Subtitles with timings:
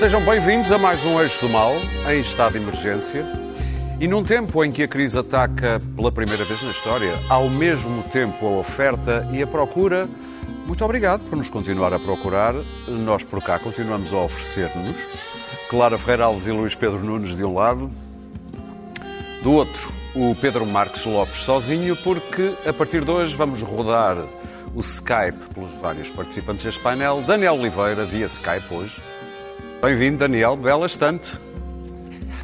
[0.00, 1.74] Sejam bem-vindos a mais um Eixo do Mal,
[2.10, 3.22] em estado de emergência.
[4.00, 8.02] E num tempo em que a crise ataca pela primeira vez na história, ao mesmo
[8.04, 10.08] tempo a oferta e a procura,
[10.66, 12.54] muito obrigado por nos continuar a procurar.
[12.88, 14.96] Nós por cá continuamos a oferecer-nos.
[15.68, 17.90] Clara Ferreira Alves e Luís Pedro Nunes de um lado,
[19.42, 24.16] do outro, o Pedro Marques Lopes sozinho, porque a partir de hoje vamos rodar
[24.74, 27.20] o Skype pelos vários participantes deste painel.
[27.20, 29.09] Daniel Oliveira, via Skype hoje.
[29.80, 31.40] Bem-vindo, Daniel, bela estante.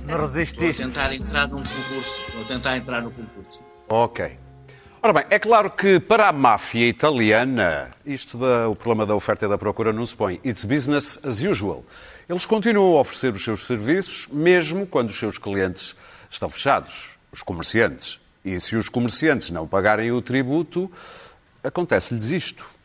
[0.06, 0.82] Não resististe.
[0.82, 2.32] Vou tentar entrar num concurso.
[2.34, 3.62] Vou tentar entrar no concurso.
[3.90, 4.38] Ok.
[5.02, 9.44] Ora bem, é claro que para a máfia italiana, isto da, o problema da oferta
[9.44, 10.40] e da procura não se põe.
[10.42, 11.84] It's business as usual.
[12.26, 15.94] Eles continuam a oferecer os seus serviços, mesmo quando os seus clientes
[16.30, 18.18] estão fechados, os comerciantes.
[18.42, 20.90] E se os comerciantes não pagarem o tributo,
[21.62, 22.75] acontece-lhes isto.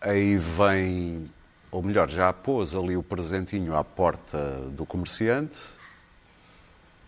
[0.00, 1.30] Aí vem,
[1.70, 4.38] ou melhor, já pôs ali o presentinho à porta
[4.70, 5.58] do comerciante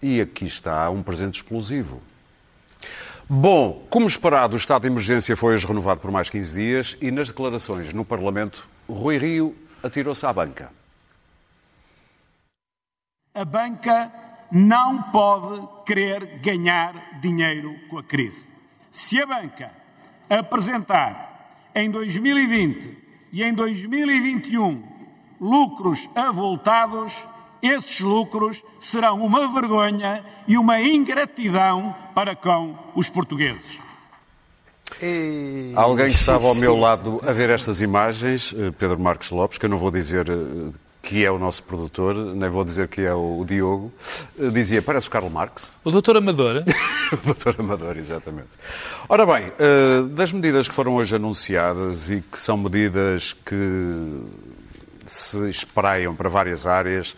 [0.02, 2.02] e aqui está um presente explosivo.
[3.26, 7.10] Bom, como esperado, o estado de emergência foi hoje renovado por mais 15 dias e
[7.10, 10.70] nas declarações no Parlamento, Rui Rio atirou-se à banca.
[13.34, 14.12] A banca
[14.50, 18.52] não pode querer ganhar dinheiro com a crise.
[18.90, 19.70] Se a banca
[20.28, 21.31] apresentar
[21.75, 22.98] em 2020
[23.33, 24.83] e em 2021
[25.41, 27.12] lucros avultados,
[27.62, 33.81] esses lucros serão uma vergonha e uma ingratidão para com os portugueses.
[35.75, 39.67] Alguém que estava ao meu lado a ver estas imagens, eh, Pedro Marques Lopes, que
[39.67, 40.70] eu não vou dizer eh,
[41.03, 43.93] que é o nosso produtor, nem vou dizer que é o Diogo,
[44.38, 45.72] eh, dizia, parece o Carlos Marx.
[45.84, 46.62] O doutor Amador.
[47.12, 48.50] o doutor Amador, exatamente.
[49.09, 54.22] Ora bem, eh, das medidas que foram hoje anunciadas e que são medidas que
[55.04, 57.16] se espraiam para várias áreas,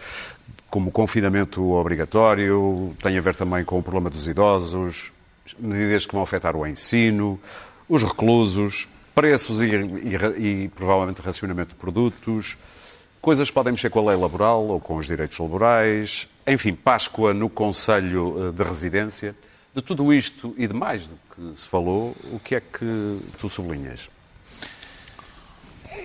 [0.71, 5.13] como confinamento obrigatório, tem a ver também com o problema dos idosos,
[5.59, 7.39] medidas que vão afetar o ensino,
[7.87, 12.57] os reclusos, preços e, e, e provavelmente racionamento de produtos,
[13.25, 16.29] Coisas podem mexer com a lei laboral ou com os direitos laborais.
[16.47, 19.35] Enfim, Páscoa no Conselho eh, de Residência.
[19.75, 23.49] De tudo isto e de mais do que se falou, o que é que tu
[23.49, 24.11] sublinhas?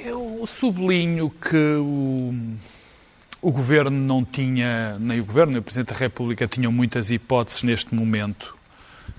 [0.05, 2.55] Eu sublinho que o,
[3.41, 7.63] o Governo não tinha, nem o Governo nem o Presidente da República tinham muitas hipóteses
[7.63, 8.55] neste momento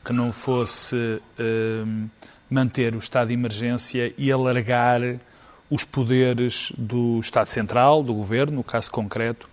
[0.03, 2.11] que não fosse uh,
[2.49, 5.03] manter o estado de emergência e alargar
[5.71, 9.49] os poderes do Estado Central, do Governo, no caso concreto,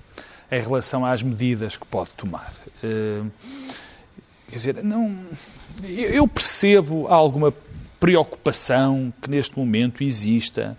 [0.51, 2.51] em relação às medidas que pode tomar.
[2.83, 3.29] Uh,
[4.49, 5.25] quer dizer, não,
[5.83, 7.53] eu percebo alguma
[7.99, 10.77] preocupação que neste momento exista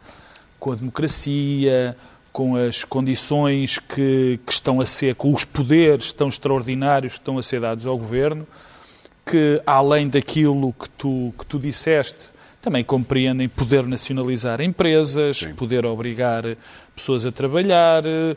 [0.58, 1.96] com a democracia,
[2.32, 7.38] com as condições que, que, estão a ser, com os poderes tão extraordinários que estão
[7.38, 8.46] a ser dados ao Governo,
[9.24, 12.28] que além daquilo que tu, que tu disseste,
[12.60, 15.54] também compreendem poder nacionalizar empresas, Sim.
[15.54, 16.44] poder obrigar
[16.94, 18.34] pessoas a trabalhar, eh,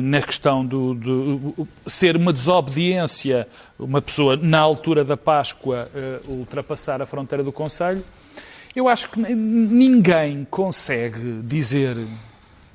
[0.00, 3.48] na questão do, do, ser uma desobediência,
[3.78, 8.02] uma pessoa na altura da Páscoa eh, ultrapassar a fronteira do Conselho.
[8.74, 11.96] Eu acho que ninguém consegue dizer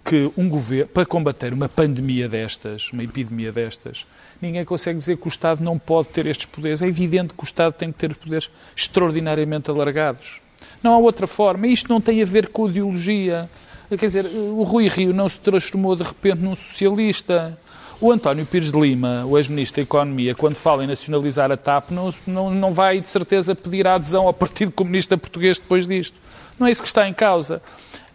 [0.03, 4.05] que um governo, para combater uma pandemia destas, uma epidemia destas,
[4.41, 6.81] ninguém consegue dizer que o Estado não pode ter estes poderes.
[6.81, 10.39] É evidente que o Estado tem que ter poderes extraordinariamente alargados.
[10.81, 11.67] Não há outra forma.
[11.67, 13.49] Isto não tem a ver com ideologia.
[13.89, 17.57] Quer dizer, o Rui Rio não se transformou de repente num socialista.
[17.99, 21.89] O António Pires de Lima, o ex-ministro da Economia, quando fala em nacionalizar a TAP,
[21.89, 26.19] não, não, não vai de certeza pedir a adesão ao Partido Comunista Português depois disto.
[26.59, 27.59] Não é isso que está em causa.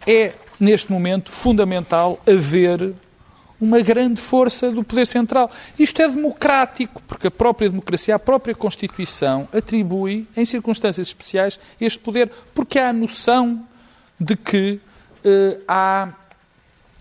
[0.07, 2.93] É, neste momento, fundamental haver
[3.63, 5.49] uma grande força do poder central.
[5.79, 11.99] Isto é democrático, porque a própria democracia, a própria Constituição atribui, em circunstâncias especiais, este
[11.99, 13.65] poder, porque há a noção
[14.19, 14.79] de que
[15.25, 16.09] uh, há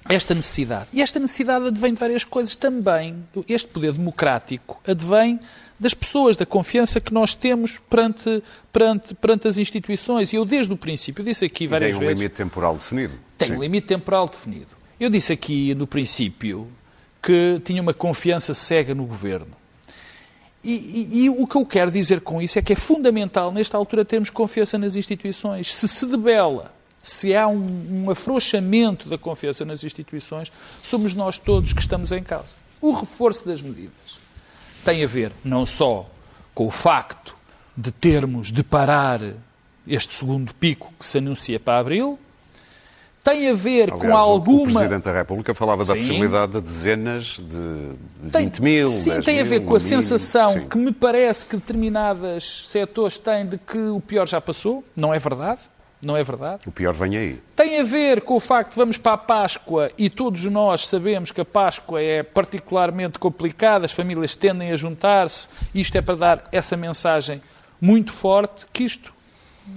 [0.09, 0.87] esta necessidade.
[0.93, 3.25] E esta necessidade advém de várias coisas também.
[3.49, 5.39] Este poder democrático advém
[5.79, 8.43] das pessoas, da confiança que nós temos perante,
[8.73, 10.33] perante, perante as instituições.
[10.33, 11.99] E eu, desde o princípio, disse aqui várias vezes...
[11.99, 13.15] tem um vezes, limite temporal definido.
[13.37, 13.57] Tem Sim.
[13.57, 14.82] um limite temporal definido.
[15.03, 16.71] Eu disse aqui no princípio
[17.21, 19.51] que tinha uma confiança cega no governo.
[20.63, 23.77] E, e, e, o que eu quero dizer com isso é que é fundamental, nesta
[23.77, 25.75] altura, termos confiança nas instituições.
[25.75, 26.73] Se se debela,
[27.03, 32.23] se há um, um afrouxamento da confiança nas instituições, somos nós todos que estamos em
[32.23, 32.55] causa.
[32.81, 34.21] O reforço das medidas
[34.85, 36.09] tem a ver não só
[36.55, 37.35] com o facto
[37.77, 39.21] de termos de parar
[39.85, 42.21] este segundo pico que se anuncia para abril,
[43.23, 44.65] tem a ver Aliás, com o- O alguma.
[44.65, 46.01] Presidente da República falava da Sim.
[46.01, 48.89] possibilidade de dezenas de Tem- 20 mil.
[48.89, 50.03] Sim, 10 tem a ver mil, com a mínimo.
[50.03, 50.69] sensação Sim.
[50.69, 54.83] que me parece que determinados setores têm de que o pior já passou.
[54.97, 55.61] Não é verdade.
[56.05, 56.63] Não é verdade.
[56.67, 57.41] O pior vem aí.
[57.55, 61.31] Tem a ver com o facto de vamos para a Páscoa e todos nós sabemos
[61.31, 66.45] que a Páscoa é particularmente complicada, as famílias tendem a juntar-se, isto é para dar
[66.51, 67.41] essa mensagem
[67.81, 69.15] muito forte que isto,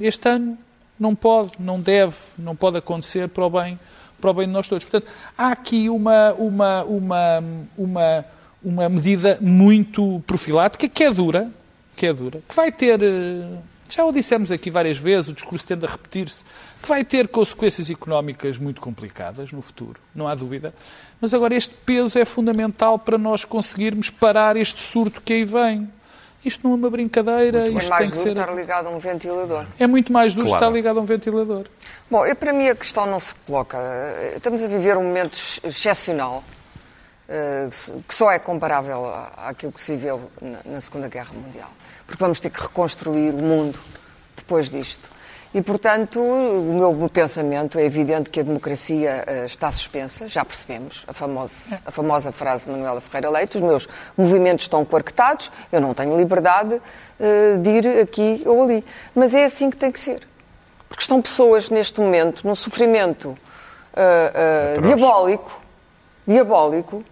[0.01, 0.57] este ano,
[0.99, 3.79] não pode, não deve, não pode acontecer para o bem,
[4.19, 4.85] para o bem de nós todos.
[4.85, 7.43] Portanto, há aqui uma, uma, uma,
[7.77, 8.25] uma,
[8.63, 11.51] uma medida muito profilática que é dura,
[11.95, 13.57] que é dura, que vai ter, eh,
[13.89, 16.43] já o dissemos aqui várias vezes, o discurso tende a repetir-se,
[16.81, 20.73] que vai ter consequências económicas muito complicadas no futuro, não há dúvida.
[21.19, 25.89] Mas agora este peso é fundamental para nós conseguirmos parar este surto que aí vem.
[26.45, 28.39] Isto não é uma brincadeira, É isto mais tem que duro ser...
[28.39, 29.65] estar ligado a um ventilador.
[29.79, 30.63] É muito mais duro Claro.
[30.63, 31.65] estar ligado a um ventilador.
[32.09, 33.77] Bom, eu, para mim a questão não se coloca.
[34.35, 36.43] Estamos a viver um momento ex- excepcional
[37.27, 37.67] eh,
[38.07, 40.29] que só é comparável àquilo que se viveu
[40.63, 41.71] na Segunda Guerra Mundial.
[42.05, 43.79] Porque vamos ter que reconstruir o mundo
[44.35, 45.09] depois disto.
[45.55, 51.05] E, portanto, o meu pensamento é evidente que a democracia eh, está suspensa, já percebemos,
[51.07, 53.87] a famosa, a famosa frase de Manuela Ferreira Leite, os meus
[54.17, 56.81] movimentos estão coarquetados, eu não tenho liberdade
[57.17, 58.83] eh, de ir aqui ou ali.
[59.15, 60.27] Mas é assim que tem que ser.
[60.89, 63.33] Porque estão pessoas neste momento num sofrimento
[63.95, 64.87] ah, Atroz.
[64.87, 65.61] diabólico,
[66.27, 67.03] diabólico,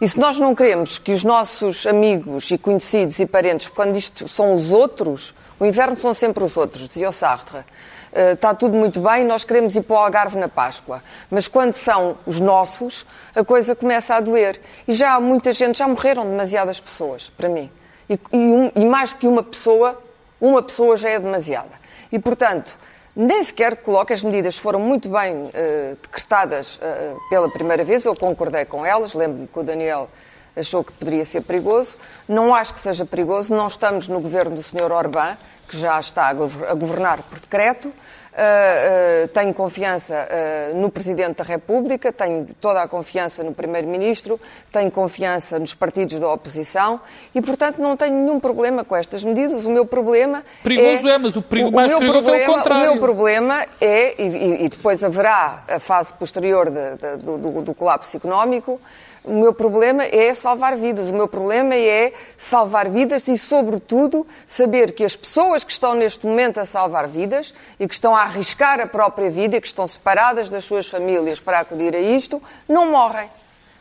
[0.00, 4.28] e se nós não queremos que os nossos amigos e conhecidos e parentes, quando isto
[4.28, 7.58] são os outros, o inverno são sempre os outros, dizia o Sartre,
[8.12, 11.00] ah, está tudo muito bem, nós queremos ir para o Algarve na Páscoa.
[11.30, 14.60] Mas quando são os nossos, a coisa começa a doer.
[14.88, 17.70] E já há muita gente, já morreram demasiadas pessoas, para mim.
[18.08, 19.96] E, e um- e mais que uma pessoa,
[20.40, 21.78] uma pessoa já é demasiada.
[22.10, 22.76] E, portanto,
[23.14, 28.16] nem sequer coloco, as medidas foram muito bem eh, decretadas eh, pela primeira vez, eu
[28.16, 30.08] concordei com elas, lembro-me que o Daniel
[30.56, 31.96] achou que poderia ser perigoso.
[32.28, 34.90] Não acho que seja perigoso, não estamos no governo do Sr.
[34.92, 35.36] Orbán,
[35.68, 37.92] que já está a gover- a governar por decreto.
[38.32, 44.40] Uh, uh, tenho confiança uh, no Presidente da República, tenho toda a confiança no Primeiro-Ministro,
[44.70, 47.00] tenho confiança nos partidos da oposição
[47.34, 49.66] e, portanto, não tenho nenhum problema com estas medidas.
[49.66, 51.12] O meu problema Perigoso é...
[51.14, 52.88] é, mas o perigo- mais meu perigoso é o problema- contrário.
[52.88, 57.36] O meu problema é, e, e- e depois haverá a fase posterior de- de- do,
[57.36, 58.80] do- do colapso económico,
[59.24, 61.10] o meu problema é salvar vidas.
[61.10, 66.26] O meu problema é salvar vidas e, sobretudo, saber que as pessoas que estão neste
[66.26, 69.86] momento a salvar vidas e que estão a arriscar a própria vida e que estão
[69.86, 73.28] separadas das suas famílias para acudir a isto, não morrem.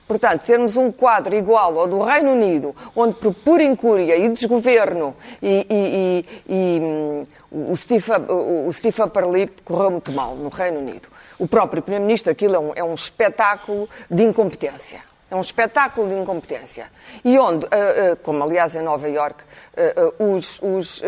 [0.07, 5.15] Portanto, termos um quadro igual ao do Reino Unido, onde por pura incúria e desgoverno
[5.39, 7.25] e, e- e- e, hum,
[7.71, 11.07] o Steve, o o Steve Upper Lip correu muito mal no Reino Unido.
[11.37, 15.08] O próprio Primeiro-Ministro, aquilo é um, é um espetáculo de incompetência.
[15.31, 16.89] É um espetáculo de incompetência.
[17.23, 19.43] E onde, ah, ah, como aliás em Nova Iorque,
[19.77, 21.01] ah, os, os,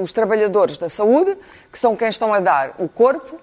[0.00, 1.36] os trabalhadores da saúde,
[1.72, 3.40] que são quem estão a dar o corpo,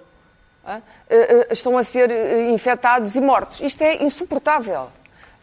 [1.49, 2.09] estão a ser
[2.49, 3.61] infectados e mortos.
[3.61, 4.87] Isto é insuportável.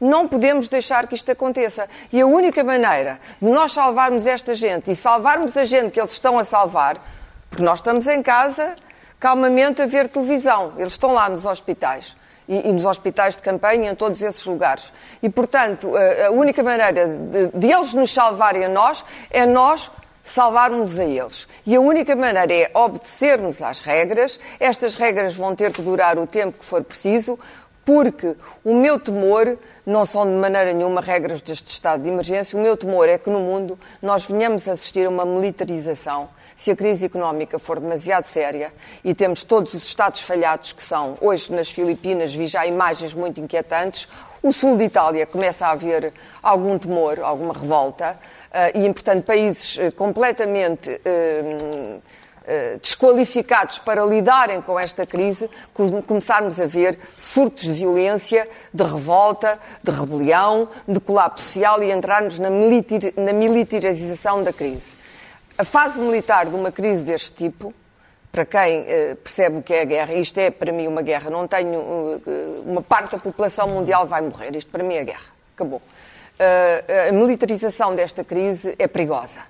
[0.00, 1.88] Não podemos deixar que isto aconteça.
[2.12, 6.10] E a única maneira de nós salvarmos esta gente e salvarmos a gente que eles
[6.10, 6.96] estão a salvar,
[7.48, 8.74] porque nós estamos em casa
[9.20, 12.16] calmamente a ver televisão, eles estão lá nos hospitais.
[12.48, 14.92] E, e nos hospitais de campanha, em todos esses lugares.
[15.22, 19.90] E, portanto, a, a única maneira de, de eles nos salvarem a nós é nós
[20.22, 21.48] salvarmos a eles.
[21.66, 24.38] E a única maneira é obedecermos às regras.
[24.60, 27.38] Estas regras vão ter que durar o tempo que for preciso,
[27.84, 32.58] porque o meu temor não são de maneira nenhuma regras deste estado de emergência.
[32.58, 36.28] O meu temor é que no mundo nós venhamos a assistir a uma militarização.
[36.56, 41.14] Se a crise económica for demasiado séria e temos todos os Estados falhados que são,
[41.20, 44.08] hoje nas Filipinas vi já imagens muito inquietantes,
[44.42, 48.18] o sul de Itália começa a haver algum temor, alguma revolta,
[48.52, 51.98] eh, e, portanto, países eh, completamente eh,
[52.80, 59.60] desqualificados para lidarem com esta crise, com- começarmos a ver surtos de violência, de revolta,
[59.80, 62.50] de rebelião, de colapso social e entrarmos na
[63.32, 65.01] militarização da crise.
[65.58, 67.74] A fase militar de uma crise deste tipo,
[68.30, 71.28] para quem eh, percebe o que é a guerra, isto é para mim uma guerra,
[71.28, 72.22] não tenho.
[72.26, 75.82] eh, uma parte da população mundial vai morrer, isto para mim é guerra, acabou.
[76.38, 79.40] Eh, a militarização desta crise é perigosa.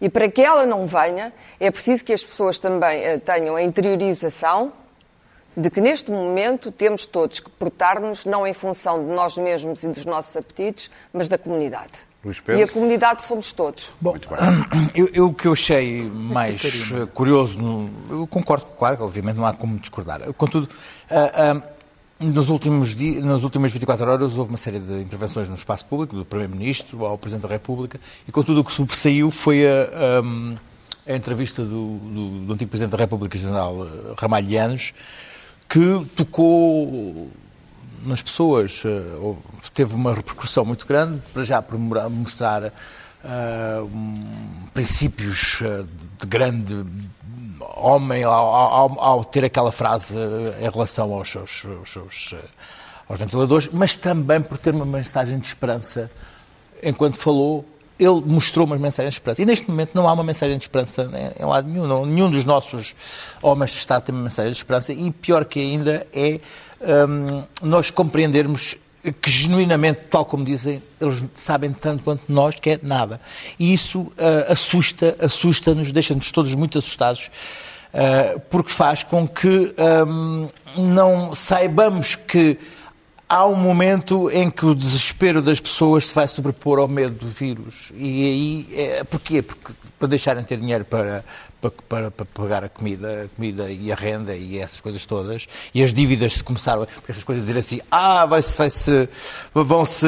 [0.00, 4.72] E para que ela não venha, é preciso que as pessoas também tenham a interiorização
[5.56, 9.88] de que neste momento temos todos que portar-nos não em função de nós mesmos e
[9.88, 12.07] dos nossos apetites, mas da comunidade.
[12.24, 12.64] Luís E Pedro?
[12.64, 13.92] a comunidade somos todos.
[14.00, 14.16] Bom,
[14.94, 19.46] eu, eu o que eu achei mais eh, curioso, no- eu concordo, claro, obviamente não
[19.46, 20.20] há como discordar.
[20.34, 20.68] Contudo,
[21.10, 21.62] ah, ah,
[22.20, 26.16] nos últimos dias, nas últimas 24 horas houve uma série de intervenções no espaço público,
[26.16, 31.16] do Primeiro-Ministro ao Presidente da República, e contudo o que sobressaiu foi a, a- a
[31.16, 33.74] entrevista do, do- do antigo Presidente da República, General
[34.18, 34.92] Ramalhianos,
[35.68, 37.30] que tocou
[38.04, 39.34] nas pessoas, eh,
[39.74, 42.72] teve uma repercussão muito grande, para já por mostrar
[43.84, 44.14] um,
[44.72, 45.84] princípios ah,
[46.20, 46.84] de grande
[47.76, 52.44] homem ao, ao- ao ter aquela frase eh, em relação aos seus, aos seus, eh,
[53.08, 56.10] aos ventiladores, mas também por ter uma mensagem de esperança
[56.82, 57.64] enquanto falou.
[57.98, 59.42] Ele mostrou uma mensagem de esperança.
[59.42, 61.86] E neste momento não há uma mensagem de esperança em- lado nenhum.
[61.86, 62.94] Não, nenhum dos nossos
[63.42, 64.92] homens de Estado tem uma mensagem de esperança.
[64.92, 66.40] E pior que ainda é
[67.08, 68.76] hum, nós compreendermos
[69.22, 73.20] que genuinamente, tal como dizem, eles sabem tanto quanto nós que é nada.
[73.58, 77.30] E isso ah, assusta, assusta-nos, deixa-nos todos muito assustados,
[77.94, 79.74] ah, porque faz com que
[80.06, 82.58] hum, não saibamos que
[83.28, 87.26] há um momento em que o desespero das pessoas se vai sobrepor ao medo do
[87.26, 87.92] vírus.
[87.94, 89.42] E aí, é, porquê?
[89.42, 91.24] Porque para deixarem de ter dinheiro para,
[91.60, 95.46] para, para, para pagar a comida, a comida e a renda e essas coisas todas,
[95.74, 99.08] e as dívidas se começaram, essas coisas dizer assim, ah, vai-se, vai-se,
[99.52, 100.06] vão-se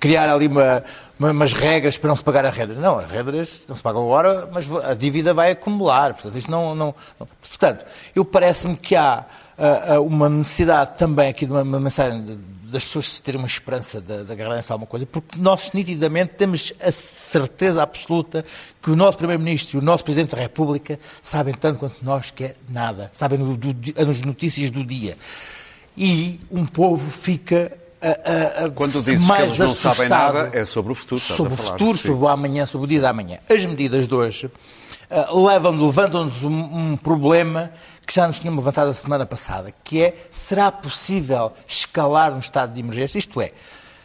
[0.00, 0.82] criar ali uma,
[1.20, 2.74] umas regras para não se pagar a renda.
[2.74, 6.14] Não, as regras não se pagam agora, mas a dívida vai acumular.
[6.14, 7.84] Portanto, isto não, não, não- Portanto,
[8.14, 9.24] eu parece-me que há
[9.58, 14.00] ah, uma necessidade também aqui de uma, uma mensagem de- das pessoas terem uma esperança
[14.00, 18.44] de, de agarrarem-se a alguma coisa, porque nós nitidamente temos a certeza absoluta
[18.80, 22.44] que o nosso Primeiro-Ministro e o nosso Presidente da República sabem tanto quanto nós que
[22.44, 25.18] é nada, sabem do di- as notícias do dia.
[25.96, 28.08] E um povo fica a,
[28.62, 31.56] a- a- Quando dizes que eles não sabem nada, é sobre o futuro, Sobre o
[31.56, 33.38] futuro, sobre o amanhã, sobre o dia da manhã.
[33.48, 34.50] As medidas de hoje
[35.10, 37.70] ah, levam, levantam-nos um, um problema
[38.06, 42.72] que já nos tínhamos levantado a semana passada, que é, será possível escalar um estado
[42.74, 43.18] de emergência?
[43.18, 43.52] Isto é,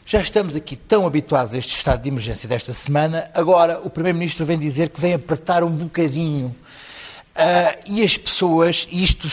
[0.05, 4.45] já estamos aqui tão habituados a este estado de emergência desta semana, agora o Primeiro-Ministro
[4.45, 6.55] vem dizer que vem apertar um bocadinho.
[7.35, 9.27] Ah, e as pessoas, isto,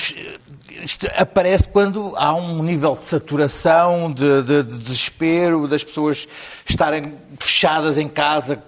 [0.84, 6.26] isto aparece quando há um nível de saturação, de, de- de desespero, das pessoas
[6.68, 8.62] estarem fechadas em casa,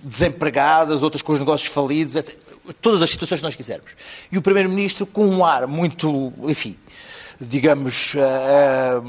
[0.00, 2.36] desempregadas, outras com os negócios falidos, etc.
[2.80, 3.90] todas as situações que nós quisermos.
[4.32, 6.76] E o Primeiro-Ministro, com um ar muito, enfim,
[7.40, 9.02] digamos, ah,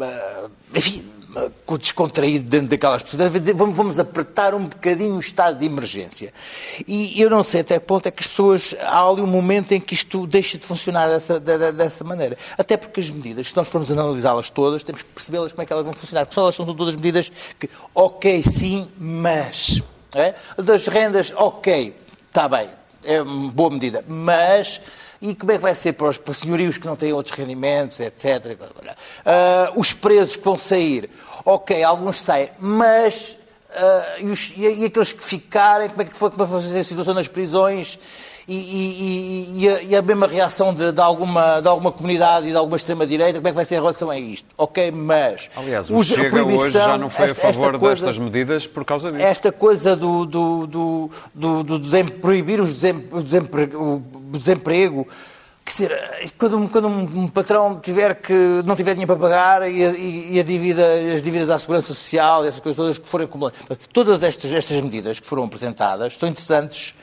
[0.00, 1.06] ah, enfim,
[1.78, 6.32] descontraído dentro daquelas pessoas, vamos, vamos apertar um bocadinho o estado de emergência.
[6.86, 9.72] E eu não sei até que ponto é que as pessoas, há ali um momento
[9.72, 12.36] em que isto deixa de funcionar dessa, de- de- dessa maneira.
[12.56, 15.72] Até porque as medidas, se nós formos analisá-las todas, temos que percebê-las como é que
[15.72, 19.82] elas vão funcionar, porque só elas são todas medidas que, ok, sim, mas.
[20.14, 20.34] é?
[20.62, 21.94] Das rendas, ok,
[22.28, 22.68] está bem,
[23.04, 24.80] é boa medida, mas
[25.30, 27.98] e como é que vai ser para os para senhorios que não têm outros rendimentos,
[27.98, 28.56] etc.
[29.24, 31.10] Ah, os presos que vão sair,
[31.44, 33.35] ok, alguns saem, mas
[33.76, 36.60] ah, e, os- e- e aqueles que ficarem, como é que foi como é vai
[36.62, 37.98] ser a situação nas prisões
[38.48, 38.54] e,
[39.58, 43.38] e- a, a mesma reação de, de alguma, de alguma comunidade e de alguma extrema-direita,
[43.38, 44.46] como é que vai ser em relação a isto?
[44.56, 45.48] Ok, mas...
[45.56, 48.18] Aliás, o os- a Chega proibição, hoje já não foi esta- a favor coisa- destas
[48.18, 49.24] medidas por causa disso.
[49.24, 53.16] esta coisa do, do, do, do, do desem- proibir os desem- o
[54.26, 55.06] o desemprego,
[55.66, 55.92] que ser,
[56.38, 58.32] quando, um- quando um, patrão tiver que
[58.64, 60.82] não tiver dinheiro para pagar e, e- dívida,
[61.14, 63.58] as dívidas à segurança social, essas coisas todas que forem acumuladas,
[63.92, 66.94] todas estas, estas medidas que foram apresentadas são interessantes,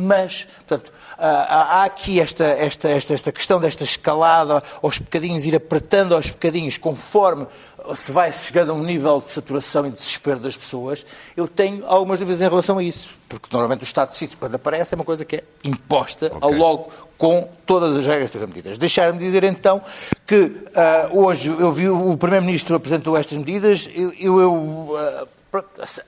[0.00, 5.44] mas, portanto, há, há- há aqui esta, esta, esta, esta questão desta escalada aos bocadinhos,
[5.44, 7.46] ir apertando aos bocadinhos conforme
[7.94, 11.04] se vai chegando a um nível de saturação e de desespero das pessoas,
[11.36, 13.18] eu tenho algumas dúvidas em relação a isso.
[13.28, 16.50] Porque normalmente o estado de sítio, quando aparece, é uma coisa que é imposta ao
[16.52, 18.76] logo com todas as regras das medidas.
[18.76, 19.80] Deixaram-me dizer então
[20.26, 25.39] que ah, hoje eu vi o Primeiro-Ministro apresentou estas medidas, eu, eu, ah, ace-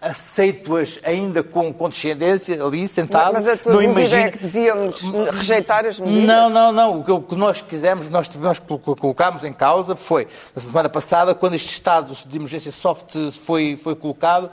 [0.01, 3.33] aceito-as ainda com condescendência ali, sentado.
[3.35, 4.23] Mas a tua não dúvida imagino...
[4.23, 5.01] é que devíamos
[5.33, 6.25] rejeitar as medidas?
[6.25, 7.01] Não, não, não.
[7.01, 10.89] O que, o que nós quisemos, nós, nós colo- colocámos em causa foi, na semana
[10.89, 14.51] passada, quando este estado de emergência soft foi, foi colocado,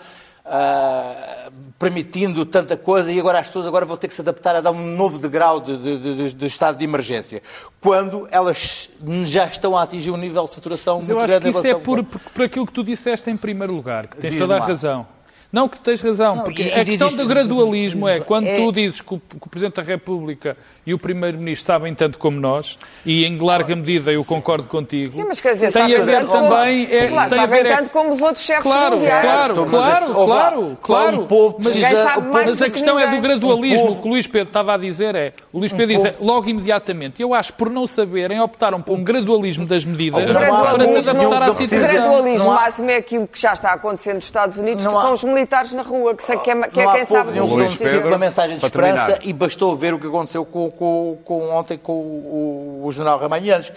[0.50, 4.62] ah, permitindo tanta coisa, e agora as pessoas agora vão ter que se adaptar a
[4.62, 7.42] dar um novo degrau de, de- de- de estado de emergência.
[7.80, 8.90] Quando elas
[9.26, 11.68] já estão a atingir um nível de saturação Mas muito eu acho grande que isso
[11.68, 14.60] é por, por, por aquilo que tu disseste em primeiro lugar, que tens toda a
[14.60, 15.08] razão.
[15.52, 18.58] Não, que tens razão, Não, porque e- a e questão do gradualismo é quando é-
[18.58, 22.40] tu dizes que o, que o Presidente da República e o Primeiro-Ministro sabem tanto como
[22.40, 26.26] nós, e em larga medida eu concordo contigo, Sim, mas quer dizer, tem a ver
[26.28, 26.88] como- também...
[26.88, 29.22] Sim, É, claro, tem a sabem ver é- tanto como os outros chefes Claro, mundiais.
[29.26, 31.22] claro, Mas claro, lá, claro, qual claro.
[31.22, 33.22] um povo Mas, precisa- sabe mais mas a do que questão é do ninguém.
[33.24, 33.78] gradualismo.
[33.80, 36.06] Um povo- O que o Luís Pedro estava a dizer é, o Luís Pedro diz,
[36.06, 37.22] é, logo imediatamente.
[37.24, 40.98] Eu acho, por não saberem, optaram por um gradualismo das medidas O para se gradualismo,
[41.10, 41.88] adaptar à não o situação.
[41.96, 45.39] gradualismo máximo é aquilo que já está acontecendo nos Estados Unidos, que são os militares
[45.76, 48.18] na rua, que, sei que é, que é há quem sabe que Luís de uma
[48.18, 49.28] mensagem de esperança terminar.
[49.28, 53.20] e bastou ver o que aconteceu com, com, com ontem com o, o, o general
[53.20, 53.72] Ramalhantes.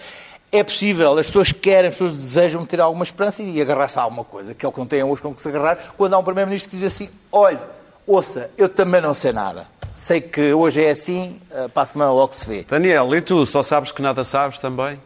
[0.51, 4.23] É possível, as pessoas querem, as pessoas desejam ter alguma esperança e agarrar-se a alguma
[4.23, 6.23] coisa, que é o que não têm hoje com que se agarrar, quando há um
[6.23, 7.59] Primeiro-Ministro que diz assim, olha,
[8.05, 9.65] ouça, eu também não sei nada.
[9.95, 12.65] Sei que hoje é assim, eh, para a semana logo se vê.
[12.69, 13.45] Daniel, e tu?
[13.45, 14.99] Só sabes que nada sabes também?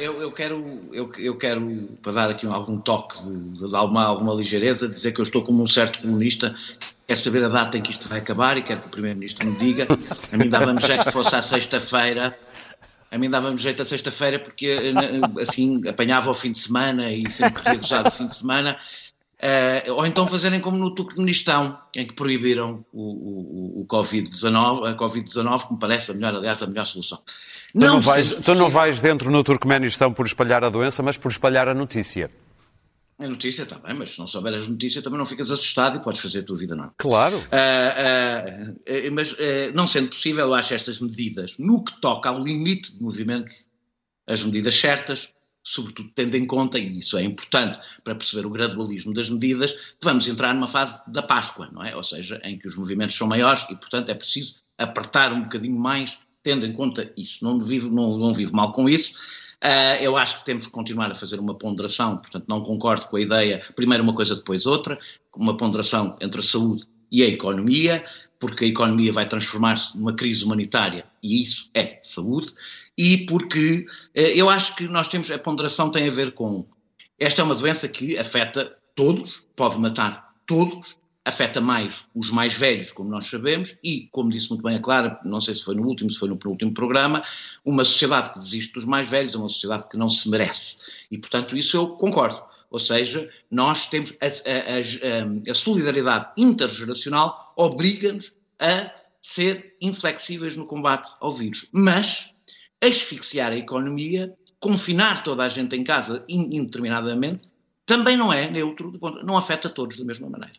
[0.00, 4.34] Eu, eu quero, eu, eu quero, para dar aqui algum toque de, de alguma, alguma
[4.34, 6.54] ligeireza, dizer que eu estou como um certo comunista,
[7.06, 9.56] quer saber a data em que isto vai acabar e quero que o Primeiro-Ministro me
[9.56, 9.86] diga.
[10.32, 12.36] A mim dava-me jeito que fosse à sexta-feira.
[13.10, 17.30] A mim dava-me jeito a sexta-feira porque eh, assim apanhava o fim de semana e
[17.30, 18.76] sempre podia gozar o fim de semana.
[19.38, 24.96] Eh, ou então fazerem como no Turcomenistão, em que proibiram o, o, o Covid-19, a
[24.96, 27.20] Covid-19, que me parece a melhor, aliás, a melhor solução.
[27.74, 31.30] Tu não, vais, tu não vais dentro no Turcomenistão por espalhar a doença, mas por
[31.30, 32.30] espalhar a notícia.
[33.18, 36.00] A notícia está bem, mas se não souber as notícias também não ficas assustado e
[36.00, 36.94] podes fazer a tua vida normal.
[36.98, 37.44] Claro.
[37.50, 42.28] Ah, ah, ah, mas, ah, não sendo possível, eu acho estas medidas, no que toca
[42.28, 43.66] ao limite de movimentos,
[44.26, 49.14] as medidas certas, sobretudo tendo em conta, e isso é importante para perceber o gradualismo
[49.14, 51.94] das medidas, vamos entrar numa fase da Páscoa, não é?
[51.96, 55.80] Ou seja, em que os movimentos são maiores e, portanto, é preciso apertar um bocadinho
[55.80, 57.42] mais, tendo em conta isso.
[57.42, 59.14] Não vivo, não, não vivo mal com isso.
[59.64, 63.16] Uh, eu acho que temos que continuar a fazer uma ponderação, portanto, não concordo com
[63.16, 64.98] a ideia, primeiro uma coisa, depois outra,
[65.34, 68.04] uma ponderação entre a saúde e a economia,
[68.38, 72.52] porque a economia vai transformar-se numa crise humanitária e isso é saúde,
[72.98, 76.66] e porque uh, eu acho que nós temos, a ponderação tem a ver com,
[77.18, 82.92] esta é uma doença que afeta todos, pode matar todos, afeta mais os mais velhos,
[82.92, 85.86] como nós sabemos, e, como disse muito bem a Clara, não sei se foi no
[85.86, 87.24] último, se foi no penúltimo programa,
[87.64, 90.76] uma sociedade que desiste dos mais velhos é uma sociedade que não se merece.
[91.10, 92.42] E, portanto, isso eu concordo.
[92.70, 98.90] Ou seja, nós temos a, a, a, a solidariedade intergeracional obriga-nos a
[99.22, 101.66] ser inflexíveis no combate ao vírus.
[101.72, 102.32] Mas
[102.82, 107.46] asfixiar a economia, confinar toda a gente em casa indeterminadamente,
[107.86, 110.54] também não é neutro, não afeta todos da mesma maneira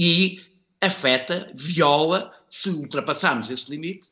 [0.00, 0.40] e
[0.80, 4.10] afeta, viola, se ultrapassarmos esse limite,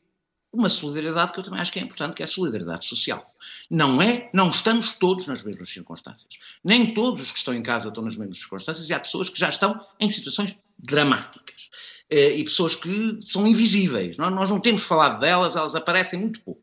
[0.51, 3.33] uma solidariedade que eu também acho que é importante, que é a solidariedade social.
[3.71, 6.39] Não é, não estamos todos nas mesmas circunstâncias.
[6.61, 9.39] Nem todos os que estão em casa estão nas mesmas circunstâncias e há pessoas que
[9.39, 11.69] já estão em situações dramáticas.
[12.09, 14.17] E pessoas que são invisíveis.
[14.17, 16.61] Nós não temos falado delas, elas aparecem muito pouco.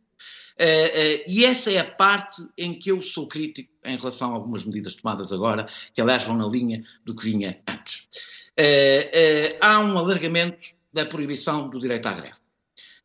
[1.26, 4.94] E essa é a parte em que eu sou crítico em relação a algumas medidas
[4.94, 8.08] tomadas agora, que aliás vão na linha do que vinha antes.
[8.58, 10.58] Uh, uh, há um alargamento
[10.92, 12.38] da proibição do direito à greve.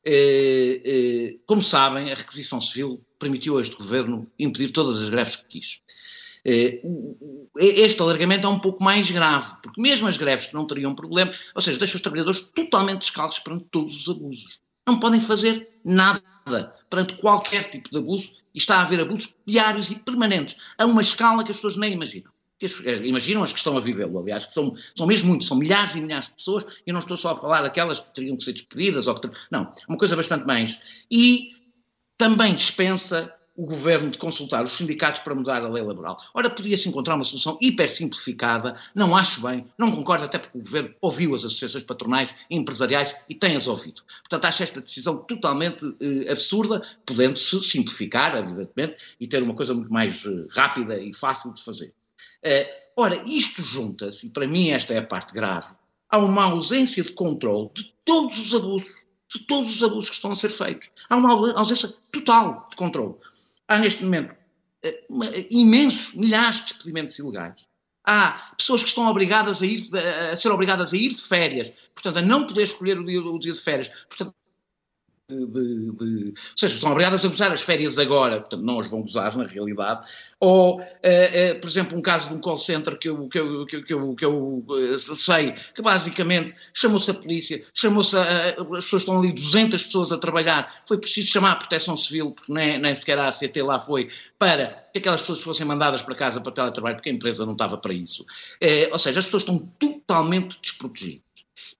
[0.08, 5.46] Uh, como sabem, a requisição civil permitiu a este governo impedir todas as greves que
[5.46, 5.82] quis.
[7.58, 11.34] este alargamento é um pouco mais grave, porque mesmo as greves que não teriam problema,
[11.56, 14.62] ou seja, deixa os trabalhadores totalmente descalços perante todos os abusos.
[14.88, 16.22] Não podem fazer nada
[16.90, 21.02] perante qualquer tipo de abuso e está a haver abusos diários e permanentes, a uma
[21.02, 22.32] escala que as pessoas nem imaginam
[23.04, 26.02] imaginam as que estão a vivê-lo, aliás, que são, são mesmo muitos, são milhares e
[26.02, 29.08] milhares de pessoas, e não estou só a falar daquelas que teriam que ser despedidas,
[29.08, 30.82] ou que, não, uma coisa bastante mais.
[31.10, 31.52] E
[32.17, 36.17] também dispensa o governo de consultar os sindicatos para mudar a lei laboral.
[36.34, 40.62] Ora, podia-se encontrar uma solução hiper simplificada, não acho bem, não concordo, até porque o
[40.62, 44.02] governo ouviu as associações patronais e empresariais e tem-as ouvido.
[44.22, 49.91] Portanto, acho esta decisão totalmente eh, absurda, podendo-se simplificar, evidentemente, e ter uma coisa muito
[49.91, 51.93] mais eh, rápida e fácil de fazer.
[52.45, 55.67] Uh, ora, isto junta-se, e para mim esta é a parte grave,
[56.10, 60.32] há uma ausência de controle de todos os abusos, de todos os abusos que estão
[60.32, 60.89] a ser feitos.
[61.10, 63.15] Há uma ausência total de controle.
[63.67, 64.34] Há neste momento
[65.10, 67.67] uma, imensos, milhares de despedimentos ilegais.
[68.04, 69.89] Há pessoas que estão obrigadas a, ir,
[70.32, 73.38] a ser obrigadas a ir de férias, portanto, a não poder escolher o dia, o
[73.38, 73.89] dia de férias.
[74.08, 74.34] Portanto,
[75.30, 78.88] de, de, de, ou seja, estão obrigadas a gozar as férias agora, portanto não as
[78.88, 80.08] vão gozar na realidade,
[80.39, 83.65] ou, uh, uh, por exemplo, um caso de um call center que eu, que eu,
[83.65, 88.86] que eu, que eu, que eu uh, sei, que basicamente chamou-se a polícia, chamou-se as
[88.86, 92.80] pessoas estão ali 200 pessoas a trabalhar, foi preciso chamar a proteção civil, porque nem,
[92.80, 96.52] nem sequer a ACT lá foi, para que aquelas pessoas fossem mandadas para casa para
[96.52, 98.26] teletrabalho, porque a empresa não estava para isso.
[98.92, 101.29] ou seja, as pessoas estão totalmente desprotegidas.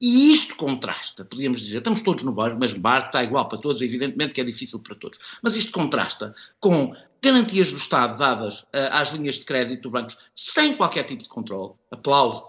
[0.02, 4.34] E isto contrasta, podíamos dizer, estamos todos no mesmo barco, está igual para todos, evidentemente
[4.34, 9.10] que é difícil para todos, mas isto contrasta com garantias do Estado dadas uh, às
[9.10, 11.74] linhas de crédito dos bancos sem qualquer tipo de controle.
[11.92, 12.44] Aplaudo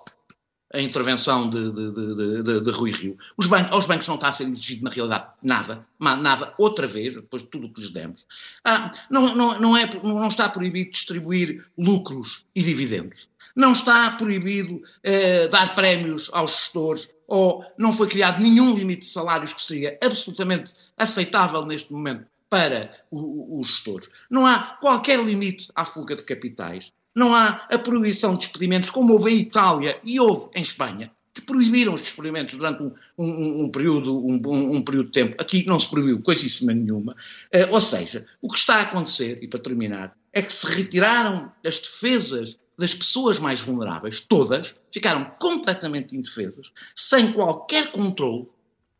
[0.72, 3.18] a intervenção de, de, de, de, Rui Rio.
[3.36, 7.14] Os bancos, aos bancos não está a ser exigido, na realidade, nada, nada, outra vez,
[7.14, 8.26] depois de tudo o que lhes demos.
[8.64, 13.28] Ah, não, não, não, é, não está proibido distribuir lucros e dividendos.
[13.56, 19.06] Não está proibido eh, dar prémios aos gestores ou não foi criado nenhum limite de
[19.06, 24.08] salários que seria absolutamente aceitável neste momento para os gestores.
[24.28, 26.92] Não há qualquer limite à fuga de capitais.
[27.14, 31.40] Não há a proibição de despedimentos, como houve em Itália e houve em Espanha, que
[31.40, 34.40] proibiram os despedimentos durante um, um, um período, um,
[34.76, 35.36] um, período de tempo.
[35.38, 37.12] Aqui não se proibiu coisíssima nenhuma.
[37.54, 41.52] Uh, ou seja, o que está a acontecer, e para terminar, é que se retiraram
[41.64, 48.46] as defesas das pessoas mais vulneráveis, todas, ficaram completamente indefesas, sem qualquer controle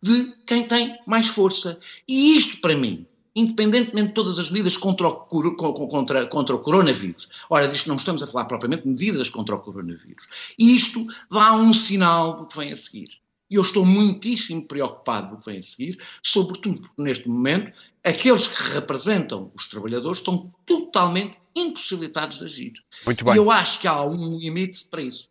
[0.02, 1.78] de quem tem mais força.
[2.06, 7.28] E isto, para mim, independentemente de todas as medidas contra o, contra, contra o coronavírus.
[7.48, 10.26] Ora, disto não estamos a falar propriamente de medidas contra o coronavírus.
[10.58, 13.20] E isto dá um sinal do que vem a seguir.
[13.50, 18.46] E eu estou muitíssimo preocupado do que vem a seguir, sobretudo porque neste momento aqueles
[18.46, 22.72] que representam os trabalhadores estão totalmente impossibilitados de agir.
[23.04, 23.34] Muito bem.
[23.34, 25.28] E eu acho que há um limite para isso.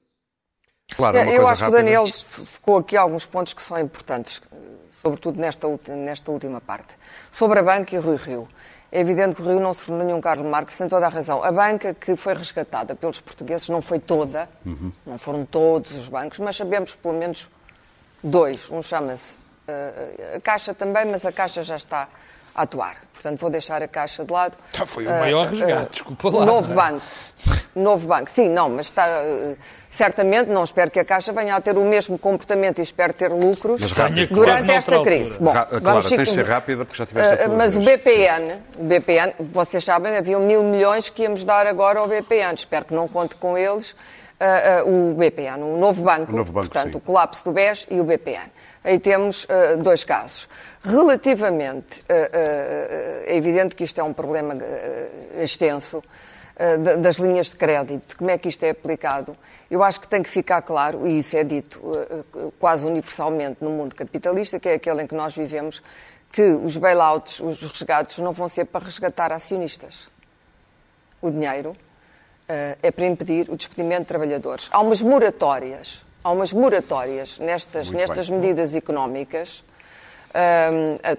[0.99, 1.65] Claro, é eu acho rápida.
[1.65, 4.41] que o Daniel ficou aqui alguns pontos que são importantes,
[5.01, 6.97] sobretudo nesta, nesta última parte.
[7.31, 8.47] Sobre a banca e Rui Rio.
[8.91, 11.43] É evidente que o Rio não se tornou nenhum Carlos Marques, tem toda a razão.
[11.43, 14.91] A banca que foi resgatada pelos portugueses não foi toda, uhum.
[15.05, 17.47] não foram todos os bancos, mas sabemos pelo menos
[18.21, 22.09] Dois, um chama-se uh, a Caixa também, mas a Caixa já está
[22.53, 22.97] a atuar.
[23.13, 24.57] Portanto, vou deixar a Caixa de lado.
[24.73, 26.45] Tá, foi o maior uh, resgate, uh, desculpa lá.
[26.45, 26.75] Novo é?
[26.75, 27.05] banco.
[27.75, 28.29] Novo banco.
[28.29, 29.05] Sim, não, mas está...
[29.89, 33.31] certamente, não espero que a Caixa venha a ter o mesmo comportamento e espero ter
[33.31, 33.81] lucros
[34.31, 35.39] durante esta crise.
[35.39, 38.83] Bom, claro, vamos tens de ser rápida porque já tiveste uh, Mas o BPN, o
[38.83, 42.53] BPN, vocês sabem, havia mil milhões que íamos dar agora ao BPN.
[42.55, 43.95] Espero que não conte com eles
[44.39, 46.97] uh, uh, o BPN, o novo banco, o novo banco portanto, sim.
[46.97, 48.49] o colapso do BES e o BPN.
[48.83, 50.47] Aí temos uh, dois casos.
[50.81, 54.55] Relativamente, é evidente que isto é um problema
[55.37, 56.01] extenso,
[57.01, 59.35] das linhas de crédito, de como é que isto é aplicado,
[59.71, 61.81] eu acho que tem que ficar claro, e isso é dito
[62.59, 65.81] quase universalmente no mundo capitalista, que é aquele em que nós vivemos,
[66.31, 70.09] que os bailouts, os resgates, não vão ser para resgatar acionistas.
[71.21, 71.75] O dinheiro
[72.47, 74.69] eh, é para impedir o despedimento de trabalhadores.
[74.71, 79.63] Há umas moratórias, há umas moratórias nestas, nestas medidas económicas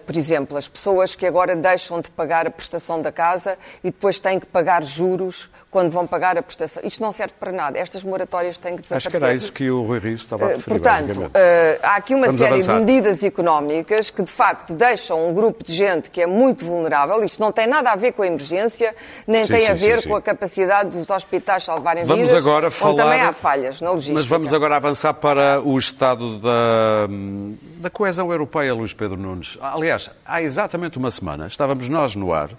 [0.07, 4.19] por exemplo, as pessoas que agora deixam de pagar a prestação da casa e depois
[4.19, 6.83] têm que pagar juros quando vão pagar a prestação.
[6.85, 7.79] Isto não serve para nada.
[7.79, 9.09] Estas moratórias têm que desaparecer.
[9.09, 11.31] Acho que era isso que o Rui Rio estava a referir, Portanto, uh,
[11.83, 12.75] há aqui uma Vamos série avançar.
[12.75, 17.23] de medidas económicas que, de facto, deixam um grupo de gente que é muito vulnerável.
[17.23, 18.95] Isto não tem nada a ver com a emergência,
[19.27, 22.45] nem sim, tem sim, a ver sim, com a capacidade dos hospitais salvarem vamos vidas,
[22.45, 23.05] agora falar...
[23.05, 24.19] também há falhas na logística.
[24.19, 27.07] Mas vamos agora avançar para o estado da,
[27.79, 29.57] da coesão europeia, Luís Pedro Nunes.
[29.61, 32.51] Aliás, há exatamente uma semana estávamos nós no ar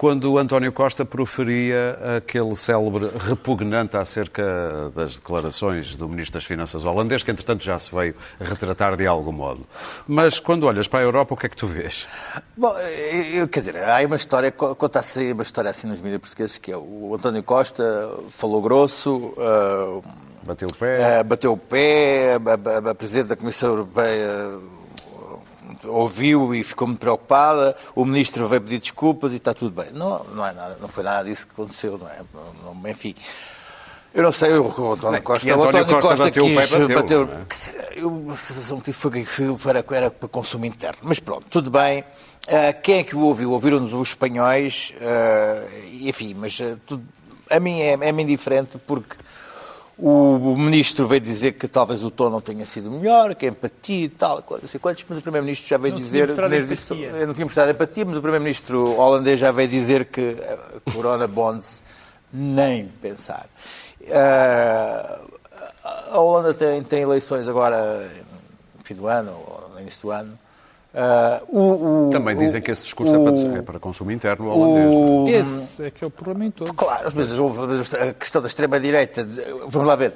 [0.00, 6.86] quando o António Costa proferia aquele célebre repugnante acerca das declarações do Ministro das Finanças
[6.86, 9.66] holandês, que entretanto já se veio retratar de algum modo.
[10.08, 12.08] Mas quando olhas para a Europa, o que é que tu vês?
[12.56, 12.74] Bom,
[13.34, 16.76] eu, quer dizer, há uma história, conta-se uma história assim nos mídias portugueses, que é
[16.78, 17.84] o António Costa
[18.30, 19.34] falou grosso.
[19.36, 20.02] Uh,
[20.44, 21.20] bateu o pé.
[21.20, 24.79] Uh, bateu o pé, a, a, a Presidente da Comissão Europeia
[25.86, 29.92] ouviu e ficou muito preocupada, o ministro veio pedir desculpas e está tudo bem.
[29.92, 32.20] Não, não, é nada, não foi nada disso que aconteceu, não é?
[32.64, 33.14] Não, enfim.
[34.12, 37.26] Eu não sei, o António Costa, o António Costa, Costa bateu quis, o pé, bateu.
[37.26, 38.00] bateu é?
[38.00, 40.98] eu, a sensação que tive foi que era, para consumo interno.
[41.02, 42.00] Mas pronto, tudo bem.
[42.00, 43.52] Uh, quem é que o ouviu?
[43.52, 47.04] Ouviram-nos os espanhóis, uh, enfim, mas uh, tudo,
[47.48, 49.16] a mim é, é-me indiferente porque
[50.02, 54.04] o, ministro veio dizer que talvez o tom não tenha sido melhor, que a empatia
[54.04, 56.28] e tal, não sei quantos, mas o primeiro-ministro já veio não dizer.
[57.04, 60.36] Eu não tinha mostrado empatia, mas o primeiro-ministro holandês já veio dizer que
[60.92, 61.82] Corona Bonds
[62.32, 63.46] nem pensar.
[64.00, 65.30] Uh,
[66.10, 68.08] a Holanda tem, tem, eleições agora,
[68.76, 70.38] no fim do ano, ou no início do ano.
[70.92, 74.48] Uh, o, o, Também dizem que esse discurso o, é, para, é, para, consumo interno
[74.48, 75.28] holandês.
[75.28, 75.40] É?
[75.40, 76.74] Esse é que é o problema todo.
[76.74, 77.30] Claro, mas
[77.94, 79.26] a questão da extrema-direita,
[79.68, 80.14] vamos lá ver.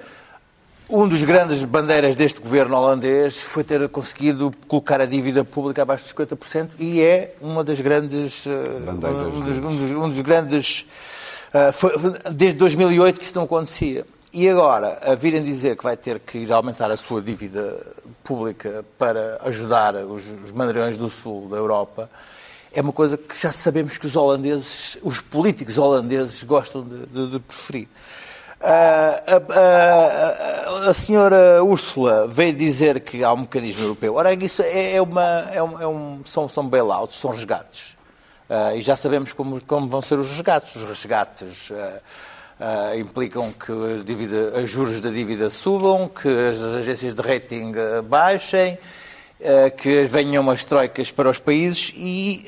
[0.91, 6.05] Um dos grandes bandeiras deste governo holandês foi ter conseguido colocar a dívida pública abaixo
[6.05, 8.45] dos 50% e é uma das grandes.
[8.45, 8.51] Uh,
[8.91, 10.87] um, dos, um, dos, um dos grandes.
[11.55, 11.93] Uh, foi,
[12.35, 14.05] desde 2008 que isso não acontecia.
[14.37, 17.81] E agora, a virem dizer que vai ter que ir aumentar a sua dívida
[18.25, 22.11] pública para ajudar os, os do sul da Europa,
[22.73, 27.31] é uma coisa que já sabemos que os holandeses, os políticos holandeses gostam de, de,
[27.31, 27.87] de preferir.
[28.61, 28.67] Uh,
[29.53, 34.17] a, a, a, senhora Úrsula veio dizer que há um mecanismo europeu.
[34.17, 37.95] Ora, isso é, é uma, é um, é um, são, são bailouts, são resgates.
[38.51, 40.75] Uh, e já sabemos como, como vão ser os resgates.
[40.75, 42.01] Os resgates uh,
[42.59, 48.01] Uh, implicam que os, dívida, juros da dívida subam, que as agências de rating uh,
[48.01, 48.79] baixem,
[49.41, 52.47] uh, que venham umas troicas para os países e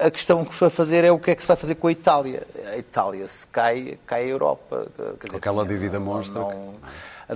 [0.00, 1.92] a questão que vai fazer é o que é que se vai fazer com a
[1.92, 2.46] Itália.
[2.72, 4.86] A Itália, se cai, cai a Europa.
[5.18, 6.40] Quer dizer, Aquela dívida monstra.
[6.40, 6.74] Não,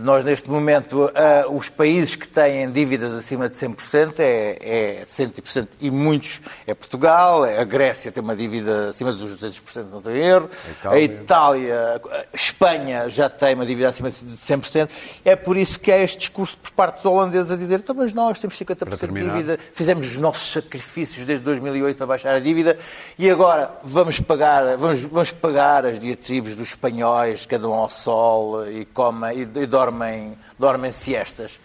[0.02, 5.68] nós, neste momento, uh, os países que têm dívidas acima de 100% é, é 100%
[5.80, 10.48] e muitos é Portugal, a Grécia tem uma dívida acima dos 200%, não tem erro,
[10.84, 12.00] a Itália.
[12.04, 14.88] a a Espanha já tem uma dívida acima de 100%.
[15.24, 18.12] É por isso que há este discurso por parte dos holandeses a dizer então, mas
[18.12, 22.76] nós temos 50% de dívida, fizemos os nossos sacrifícios desde 2008 para baixar a dívida
[23.18, 28.68] e agora vamos pagar, vamos, vamos pagar as diatribes dos espanhóis que andam ao sol
[28.68, 31.58] e comem e, e dormem, dormem siestas.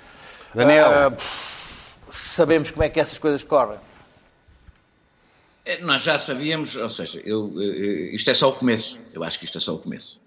[0.54, 1.12] Daniel.
[1.12, 1.17] Uh,
[2.12, 3.80] sabemos como é que essas coisas correm.
[5.65, 8.99] É, nós já sabíamos, ou seja, eu, eh, isto é só o começo.
[9.13, 10.21] Eu acho que isto é só o começo.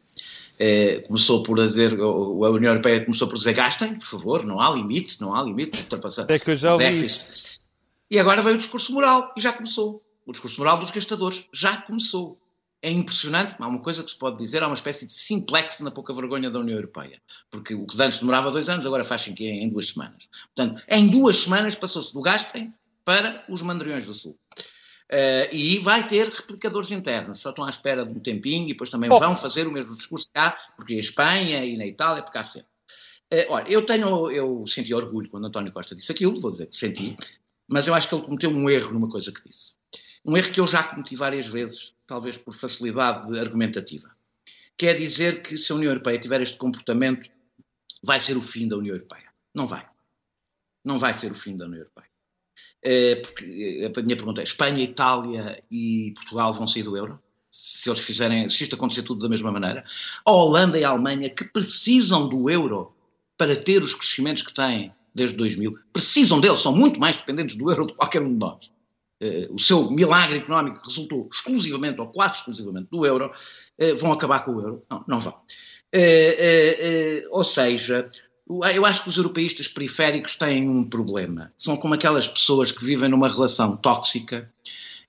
[0.59, 2.07] É, começou por dizer, a
[2.51, 6.25] União Europeia começou por dizer gastem, por favor, não há limite, não há limite, ultrapassar
[6.31, 7.07] é que eu já ouvi.
[8.11, 10.03] E agora veio o discurso moral, e já começou.
[10.25, 12.39] O discurso moral dos gastadores já começou
[12.87, 13.57] é impressionante.
[13.59, 16.49] Há uma coisa que se pode dizer, há uma espécie de simplex na pouca vergonha
[16.49, 17.21] da União Europeia.
[17.51, 20.29] Porque o que antes demorava dois anos, agora faz que em duas semanas.
[20.55, 22.73] Portanto, em duas semanas passou-se do Gaspem
[23.05, 24.39] para os Mandriões do Sul.
[25.13, 28.91] Uh, e vai ter replicadores internos, só estão à espera de um tempinho e depois
[28.91, 29.21] também oh.
[29.21, 32.69] vão fazer o mesmo discurso cá, porque em Espanha e na Itália, porque há sempre.
[33.33, 36.77] Uh, olha, eu tenho, eu senti orgulho quando António Costa disse aquilo, vou dizer que
[36.77, 37.17] senti,
[37.69, 39.75] mas eu acho que ele cometeu um erro numa coisa que disse.
[40.27, 44.11] Um erro que eu já cometi várias vezes, talvez por facilidade argumentativa.
[44.77, 47.31] Que é dizer que se a União Europeia tiver este comportamento,
[48.03, 49.33] vai ser o fim da União Europeia.
[49.55, 49.89] Não vai.
[50.85, 52.09] Não vai ser o fim da União Europeia.
[52.83, 53.45] É, porque
[53.97, 57.23] a minha pergunta é: Espanha, Itália e Portugal vão sair do euro?
[57.51, 59.85] Se eles fizerem, se isto acontecer tudo da mesma maneira.
[60.25, 62.95] A Holanda e a Alemanha, que precisam do euro
[63.39, 67.71] para ter os crescimentos que têm desde 2000, precisam deles, são muito mais dependentes do
[67.71, 68.76] euro do que qualquer um de nós
[69.51, 73.33] o seu milagre económico resultou exclusivamente ou quase exclusivamente do euro,
[73.81, 74.83] uh, vão acabar com o euro?
[74.91, 75.35] Não, não vão.
[75.95, 78.09] Uh, ou seja,
[78.75, 81.53] eu acho que os europeístas periféricos têm um problema.
[81.57, 84.51] São como aquelas pessoas que vivem numa relação tóxica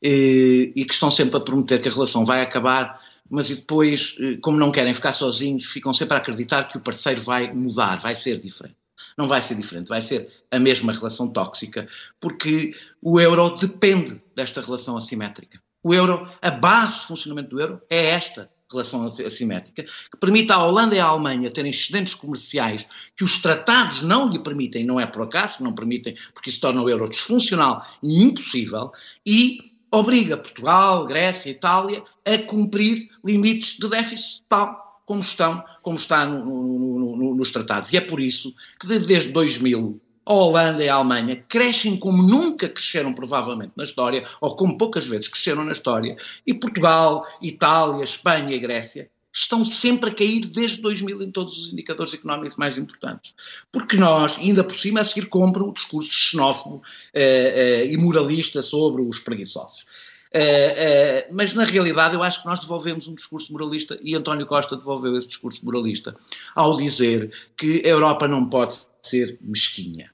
[0.02, 4.72] e que estão sempre a prometer que a relação vai acabar, mas depois, como não
[4.72, 8.87] querem ficar sozinhos, ficam sempre a acreditar que o parceiro vai mudar, vai ser diferente
[9.18, 11.88] não vai ser diferente, vai ser a mesma relação tóxica,
[12.20, 15.60] porque o euro depende desta relação assimétrica.
[15.84, 20.62] O euro, a base de funcionamento do euro é esta relação assimétrica, que permite à
[20.62, 25.06] Holanda e à Alemanha terem excedentes comerciais que os tratados não lhe permitem, não é
[25.06, 28.92] por acaso, não permitem, porque isso torna o euro disfuncional e impossível,
[29.26, 36.26] e obriga Portugal, Grécia, Itália a cumprir limites de déficit tal como, estão, como está
[36.26, 37.94] no, no, no, nos tratados.
[37.94, 42.68] E é por isso que desde 2000 a Holanda e a Alemanha crescem como nunca
[42.68, 48.54] cresceram provavelmente na história, ou como poucas vezes cresceram na história, e Portugal, Itália, Espanha
[48.54, 53.34] e Grécia estão sempre a cair desde 2000 em todos os indicadores económicos mais importantes.
[53.72, 56.82] Porque nós, ainda por cima, a seguir compram o discurso xenófobo
[57.14, 59.86] eh, eh, e moralista sobre os preguiçosos.
[60.34, 64.46] Uh, uh, mas na realidade eu acho que nós devolvemos um discurso moralista e António
[64.46, 66.14] Costa devolveu esse discurso moralista
[66.54, 70.12] ao dizer que a Europa não pode ser mesquinha.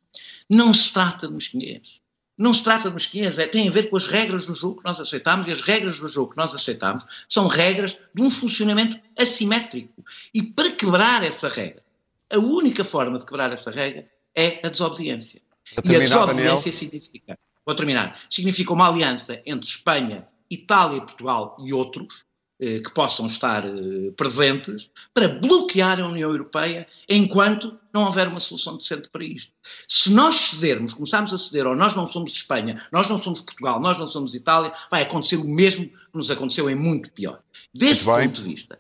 [0.50, 2.02] Não se trata de mesquinhez.
[2.38, 4.86] Não se trata de mesquinhez, é, tem a ver com as regras do jogo que
[4.86, 9.00] nós aceitamos e as regras do jogo que nós aceitamos são regras de um funcionamento
[9.18, 10.04] assimétrico.
[10.34, 11.84] E para quebrar essa regra,
[12.32, 15.42] a única forma de quebrar essa regra é a desobediência.
[15.86, 16.58] E a desobediência Daniel.
[16.58, 22.24] significa vou terminar, significa uma aliança entre Espanha, Itália, Portugal e outros,
[22.60, 28.40] eh, que possam estar eh, presentes para bloquear a União Europeia enquanto não houver uma
[28.40, 29.54] solução decente para isto.
[29.88, 33.82] Se nós cedermos, começarmos a ceder, ou nós não somos Espanha, nós não somos Portugal,
[33.82, 37.42] nós não somos Itália, vai acontecer o mesmo que nos aconteceu em muito pior.
[37.74, 38.80] Desse ponto de vista,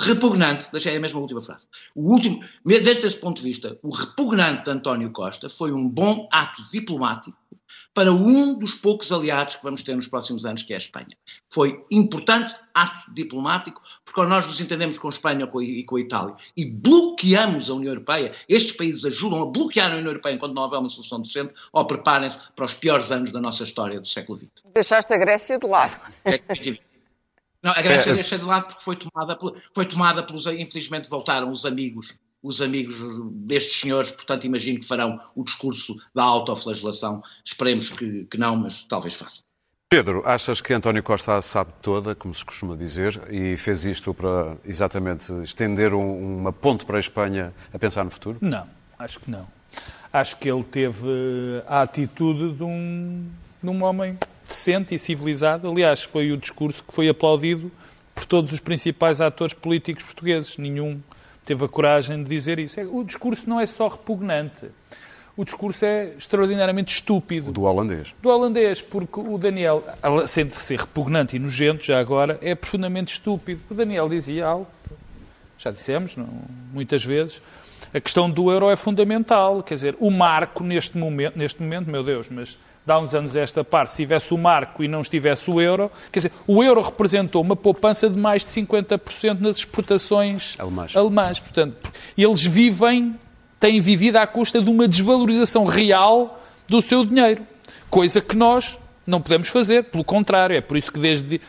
[0.00, 1.66] repugnante, deixei a mesma última frase,
[1.96, 6.28] o último, desde esse ponto de vista, o repugnante de António Costa foi um bom
[6.30, 7.38] ato diplomático
[7.92, 11.16] para um dos poucos aliados que vamos ter nos próximos anos, que é a Espanha.
[11.50, 16.34] Foi importante ato diplomático, porque nós nos entendemos com a Espanha e com a Itália
[16.56, 20.62] e bloqueamos a União Europeia, estes países ajudam a bloquear a União Europeia enquanto não
[20.62, 24.38] houver uma solução decente, ou preparem-se para os piores anos da nossa história do século
[24.38, 24.50] XX.
[24.74, 25.98] Deixaste a Grécia de lado.
[26.24, 26.38] É
[27.64, 29.38] não, a Grécia é, deixei de lado porque foi tomada,
[29.74, 30.46] foi tomada pelos.
[30.46, 32.96] Infelizmente voltaram os amigos os amigos
[33.32, 37.22] destes senhores, portanto imagino que farão o discurso da autoflagelação.
[37.42, 39.42] Esperemos que, que não, mas talvez façam.
[39.88, 44.12] Pedro, achas que António Costa a sabe toda, como se costuma dizer, e fez isto
[44.12, 48.36] para exatamente estender um, uma ponte para a Espanha a pensar no futuro?
[48.42, 49.46] Não, acho que não.
[50.12, 51.08] Acho que ele teve
[51.66, 53.26] a atitude de um,
[53.62, 55.70] de um homem decente e civilizado.
[55.70, 57.72] Aliás, foi o discurso que foi aplaudido
[58.14, 60.58] por todos os principais atores políticos portugueses.
[60.58, 61.00] Nenhum
[61.44, 62.80] teve a coragem de dizer isso.
[62.80, 64.66] É, o discurso não é só repugnante.
[65.36, 67.50] O discurso é extraordinariamente estúpido.
[67.50, 68.14] O do holandês.
[68.22, 69.84] Do holandês, porque o Daniel,
[70.26, 73.60] sendo ser repugnante e nojento já agora, é profundamente estúpido.
[73.68, 74.66] O Daniel dizia algo,
[75.58, 76.28] já dissemos não,
[76.72, 77.42] muitas vezes,
[77.92, 79.62] a questão do euro é fundamental.
[79.62, 83.64] Quer dizer, o marco neste momento, neste momento, meu Deus, mas dá uns anos esta
[83.64, 87.42] parte, se tivesse o marco e não estivesse o euro, quer dizer, o euro representou
[87.42, 90.94] uma poupança de mais de 50% nas exportações alemãs.
[90.96, 91.40] alemãs.
[91.40, 93.18] Portanto, eles vivem,
[93.58, 97.46] têm vivido à custa de uma desvalorização real do seu dinheiro,
[97.88, 101.40] coisa que nós não podemos fazer, pelo contrário, é por isso que desde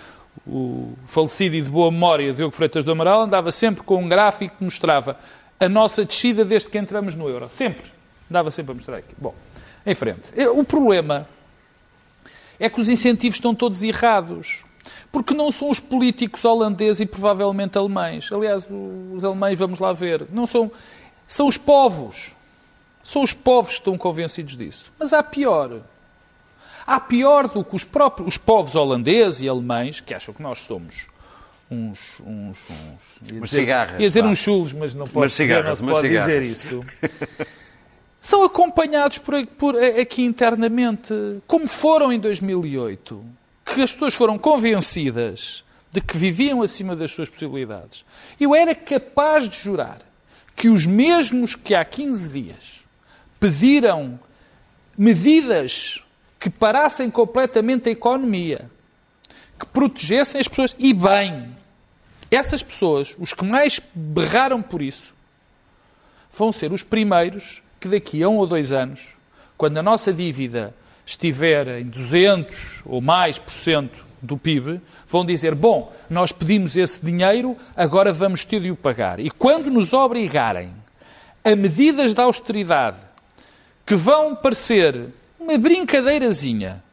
[0.45, 4.57] o falecido e de boa memória Diogo Freitas do Amaral andava sempre com um gráfico
[4.57, 5.17] que mostrava
[5.59, 7.47] a nossa descida desde que entramos no euro.
[7.49, 7.85] Sempre.
[8.29, 9.15] Andava sempre a mostrar aqui.
[9.17, 9.33] Bom,
[9.85, 10.21] em frente.
[10.53, 11.27] O problema
[12.59, 14.63] é que os incentivos estão todos errados.
[15.11, 18.31] Porque não são os políticos holandeses e provavelmente alemães.
[18.31, 18.67] Aliás,
[19.13, 20.71] os alemães, vamos lá ver, não são.
[21.25, 22.35] São os povos.
[23.03, 24.91] São os povos que estão convencidos disso.
[24.99, 25.81] Mas há pior.
[26.85, 30.59] Há pior do que os próprios os povos holandeses e alemães, que acham que nós
[30.59, 31.07] somos
[31.69, 32.19] uns.
[32.21, 33.99] uns, uns ia dizer, cigarras.
[33.99, 36.83] Ia dizer uns chulos, mas não posso, dizer, não pode dizer isso.
[38.25, 41.13] são acompanhados por, por, aqui internamente,
[41.45, 43.23] como foram em 2008,
[43.63, 48.03] que as pessoas foram convencidas de que viviam acima das suas possibilidades.
[48.39, 49.99] Eu era capaz de jurar
[50.55, 52.83] que os mesmos que há 15 dias
[53.39, 54.19] pediram
[54.97, 56.03] medidas
[56.39, 58.71] que parassem completamente a economia,
[59.59, 61.55] que protegessem as pessoas, e bem,
[62.31, 65.13] essas pessoas, os que mais berraram por isso,
[66.35, 69.09] vão ser os primeiros que daqui a um ou dois anos,
[69.55, 70.73] quando a nossa dívida
[71.05, 77.05] estiver em 200 ou mais por cento do PIB, vão dizer: bom, nós pedimos esse
[77.05, 79.19] dinheiro, agora vamos ter de o pagar.
[79.19, 80.73] E quando nos obrigarem
[81.43, 82.97] a medidas de austeridade
[83.85, 86.83] que vão parecer uma brincadeirazinha,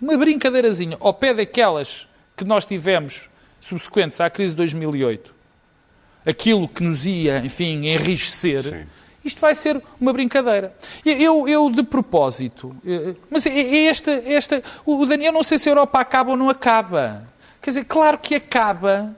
[0.00, 5.32] uma brincadeirazinha ao pé daquelas que nós tivemos subsequentes à crise de 2008,
[6.26, 8.64] aquilo que nos ia, enfim, enriquecer.
[8.64, 8.98] Sim
[9.28, 10.74] isto vai ser uma brincadeira.
[11.04, 15.68] Eu, eu de propósito, eh, mas é, é esta, esta, o Daniel não sei se
[15.68, 17.28] a Europa acaba ou não acaba.
[17.62, 19.14] Quer dizer, claro que acaba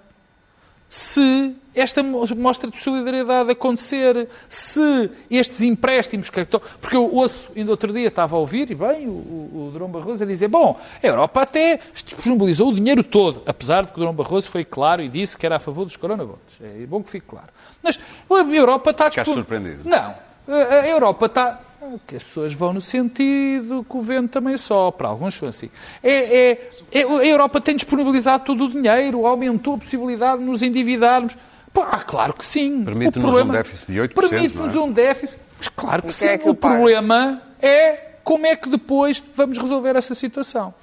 [0.88, 6.44] se esta mostra de solidariedade acontecer, se estes empréstimos que
[6.80, 10.24] porque eu ouço, ainda outro dia estava a ouvir, e bem, o, o, Durão Barroso
[10.24, 14.14] a dizer, bom, a Europa até disponibilizou o dinheiro todo, apesar de que o Durão
[14.14, 16.38] Barroso foi claro e disse que era a favor dos coronavírus.
[16.60, 17.48] É bom que fique claro.
[17.82, 17.98] Mas
[18.30, 19.10] a Europa está...
[19.10, 19.88] Ficaste surpreendido?
[19.88, 20.14] Não.
[20.48, 21.60] A Europa está
[22.06, 25.08] que as pessoas vão no sentido que o vento também sopra.
[25.08, 25.70] Alguns são assim.
[26.02, 30.62] É, é, é, a Europa tem disponibilizado todo o dinheiro, aumentou a possibilidade de nos
[30.62, 31.36] endividarmos.
[31.74, 32.84] Ah, claro que sim.
[32.84, 34.28] Permite-nos um déficit de 8%.
[34.28, 34.78] Permite-nos é?
[34.78, 35.38] um déficit.
[35.58, 36.26] Mas claro que sim.
[36.26, 40.74] É que o problema é como é que depois vamos resolver essa situação.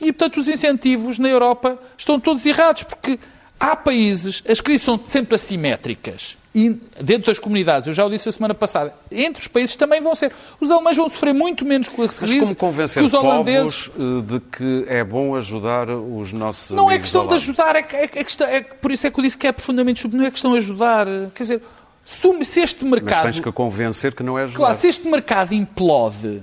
[0.00, 3.18] E, portanto, os incentivos na Europa estão todos errados, porque
[3.58, 8.30] há países, as crises são sempre assimétricas e dentro das comunidades, eu já o disse
[8.30, 10.32] a semana passada, entre os países também vão ser.
[10.58, 13.90] Os alemães vão sofrer muito menos com a crise Mas como convencer que os holandeses.
[13.94, 16.70] Eh, de que é bom ajudar os nossos.
[16.70, 19.22] Não é questão de ajudar, é, é, é, questão, é, por isso é que eu
[19.22, 21.06] disse que é profundamente não é questão de ajudar.
[21.34, 21.62] Quer dizer,
[22.06, 23.24] se este mercado.
[23.24, 24.58] Mas tens que convencer que não é ajudar.
[24.58, 26.42] Claro, se este mercado implode.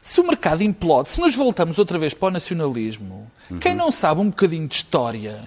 [0.00, 3.58] Se o mercado implode, se nos voltamos outra vez para o nacionalismo, uhum.
[3.58, 5.42] quem não sabe um bocadinho de história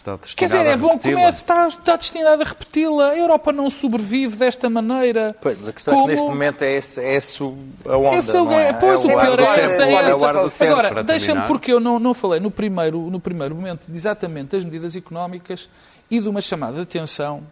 [0.00, 3.10] Está Quer dizer, é bom que comece, está, está destinado a repeti-la.
[3.10, 5.36] A Europa não sobrevive desta maneira.
[5.42, 6.04] Pois, mas a questão como...
[6.04, 8.72] é que neste momento é esse, é esse a onda, esse é, não é?
[8.72, 9.84] Pois, é o pior é essa.
[9.84, 10.64] É essa.
[10.64, 14.96] Agora, deixa-me, porque eu não, não falei no primeiro, no primeiro momento exatamente das medidas
[14.96, 15.68] económicas
[16.10, 17.42] e de uma chamada de atenção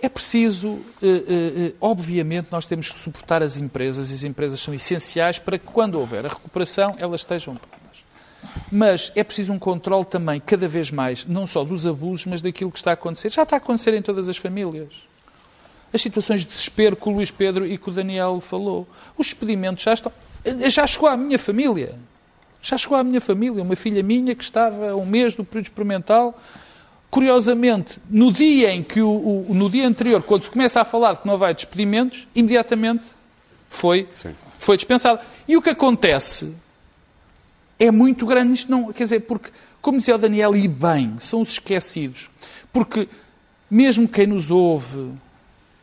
[0.00, 4.60] é preciso, eh, eh, eh, obviamente, nós temos que suportar as empresas e as empresas
[4.60, 7.56] são essenciais para que, quando houver a recuperação, elas estejam.
[8.70, 12.70] Mas é preciso um controle também, cada vez mais, não só dos abusos, mas daquilo
[12.70, 13.30] que está a acontecer.
[13.30, 14.94] Já está a acontecer em todas as famílias.
[15.92, 18.86] As situações de desespero que o Luís Pedro e que o Daniel falou.
[19.16, 20.12] Os expedimentos já estão.
[20.68, 21.94] Já chegou à minha família.
[22.60, 23.62] Já chegou à minha família.
[23.62, 26.38] Uma filha minha que estava um mês do período experimental
[27.14, 31.12] Curiosamente, no dia em que o, o, no dia anterior, quando se começa a falar
[31.12, 33.04] de que não vai despedimentos, imediatamente
[33.68, 34.08] foi,
[34.58, 35.20] foi dispensado.
[35.46, 36.56] E o que acontece
[37.78, 39.50] é muito grande isto não, quer dizer, porque
[39.84, 42.30] como dizia o Daniel e bem, são os esquecidos.
[42.72, 43.06] Porque
[43.70, 45.12] mesmo quem nos ouve,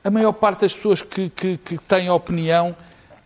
[0.03, 2.75] a maior parte das pessoas que, que, que têm opinião,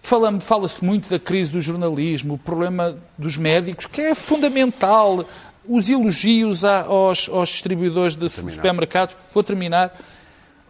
[0.02, 5.26] fala-se muito da crise do jornalismo, o problema dos médicos, que é fundamental,
[5.68, 9.16] os elogios aos, aos distribuidores de supermercados.
[9.34, 9.98] Vou terminar.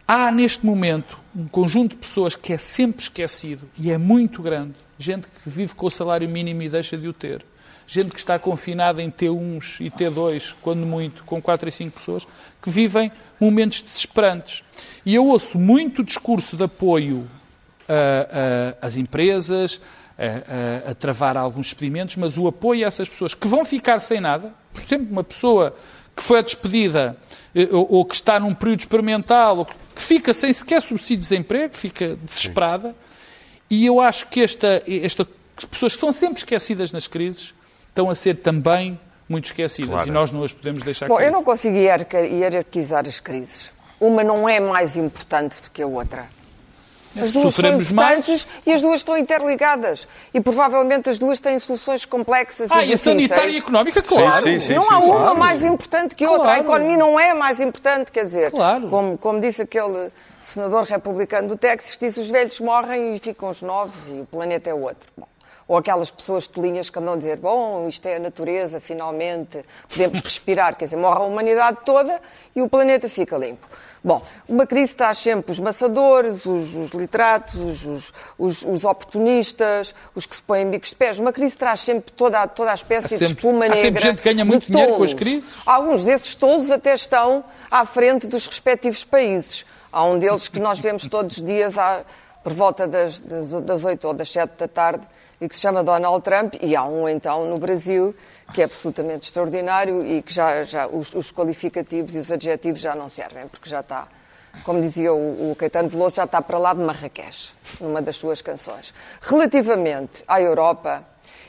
[0.08, 4.76] Há neste momento um conjunto de pessoas que é sempre esquecido e é muito grande.
[5.00, 7.44] Gente que vive com o salário mínimo e deixa de o ter.
[7.88, 12.28] Gente que está confinada em T1s e T2, quando muito, com 4 e 5 pessoas,
[12.62, 14.64] que vivem momentos desesperantes.
[15.06, 17.28] E eu ouço muito discurso de apoio
[18.82, 19.80] às empresas,
[20.18, 24.00] a, a, a, travar alguns expedimentos, mas o apoio a essas pessoas que vão ficar
[24.00, 25.76] sem nada, por exemplo, uma pessoa
[26.16, 27.18] que foi despedida
[27.54, 31.30] eh, ou, ou, que está num período experimental, ou que fica sem sequer subsídio de
[31.30, 32.96] desemprego, fica desesperada, Sim.
[33.70, 35.28] e eu acho que esta, esta
[35.70, 37.54] pessoas que são sempre esquecidas nas crises
[37.96, 40.10] estão a ser também muito esquecidas claro.
[40.10, 41.28] e nós não as podemos deixar Bom, cair.
[41.28, 43.72] eu não consigo hierarquizar as crises.
[44.00, 46.28] Uma não é mais importante do que a outra.
[47.18, 48.68] As duas Sofremos são importantes mais.
[48.68, 50.06] e as duas estão interligadas.
[50.34, 54.44] E provavelmente as duas têm soluções complexas ah, e, e a sanitária e económica, claro.
[54.44, 55.40] Sim, sim, sim, não há uma claro.
[55.40, 56.42] mais importante que outra.
[56.42, 56.60] Claro.
[56.60, 58.90] A economia não é mais importante, quer dizer, claro.
[58.90, 63.62] como, como disse aquele senador republicano do Texas, disse os velhos morrem e ficam os
[63.62, 65.10] novos e o planeta é outro.
[65.16, 65.26] Bom.
[65.68, 70.20] Ou aquelas pessoas tolinhas que andam a dizer, bom, isto é a natureza, finalmente, podemos
[70.20, 70.78] respirar.
[70.78, 72.22] Quer dizer, morre a humanidade toda
[72.56, 73.68] e o planeta fica limpo.
[74.06, 80.28] Bom, uma crise traz sempre os maçadores, os, os literatos, os, os, os, oportunistas, os
[80.28, 81.18] que se põem bicos de pés.
[81.18, 83.80] Uma crise traz sempre toda, toda a espécie sempre, de espuma negra.
[83.80, 85.56] Há sempre gente que ganha muito dinheiro com as crises.
[85.66, 89.66] Alguns desses tolos até estão à frente dos respectivos países.
[89.92, 92.04] Há um deles que nós vemos todos os dias à,
[92.46, 95.08] por volta das, das, das 8 ou das 7 da tarde
[95.42, 98.16] e que se chama Donald Trump, e há um então no Brasil
[98.54, 102.94] que é absolutamente extraordinário e que já, já os, os qualificativos e os adjetivos já
[102.94, 104.08] não servem, porque já está,
[104.64, 108.44] como dizia o, o Caetano Veloso, já está para lá de Marrakech, numa das suas
[108.44, 108.94] canções.
[109.24, 111.04] Relativamente à Europa,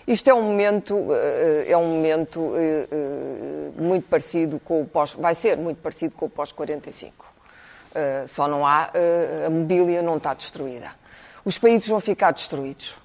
[0.07, 5.13] isto é um momento, eh, é um momento eh, eh, muito parecido com o pós,
[5.13, 6.31] vai ser muito parecido com o
[7.97, 8.27] pós-45.
[8.27, 8.91] Só não há,
[9.47, 10.91] a mobília não está destruída.
[11.45, 12.97] Os países vão ficar destruídos.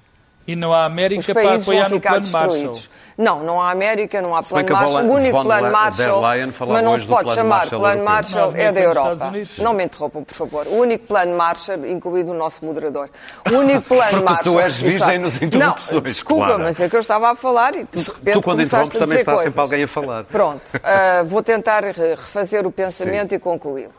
[0.48, 2.80] E não há América para apoiar no plano Marshall.
[3.16, 5.06] Não, não há América, não há plano Marshall.
[5.06, 6.22] O único plano Marshall,
[6.68, 9.32] mas não se pode chamar plano Marshall, é da Europa.
[9.60, 10.68] Não me interrompam, por favor.
[10.68, 13.10] O único plano Marshall, incluído o nosso moderador.
[13.52, 14.56] O único plano Marshall...
[14.56, 16.64] tu és virgem nos interrupções, Não, desculpa, claro.
[16.64, 19.34] mas é que eu estava a falar e de repente Tu quando interrompes também está
[19.34, 19.44] coisas.
[19.54, 20.24] sempre alguém a falar.
[20.24, 23.36] Pronto, uh, vou tentar refazer o pensamento Sim.
[23.36, 23.94] e concluí-lo.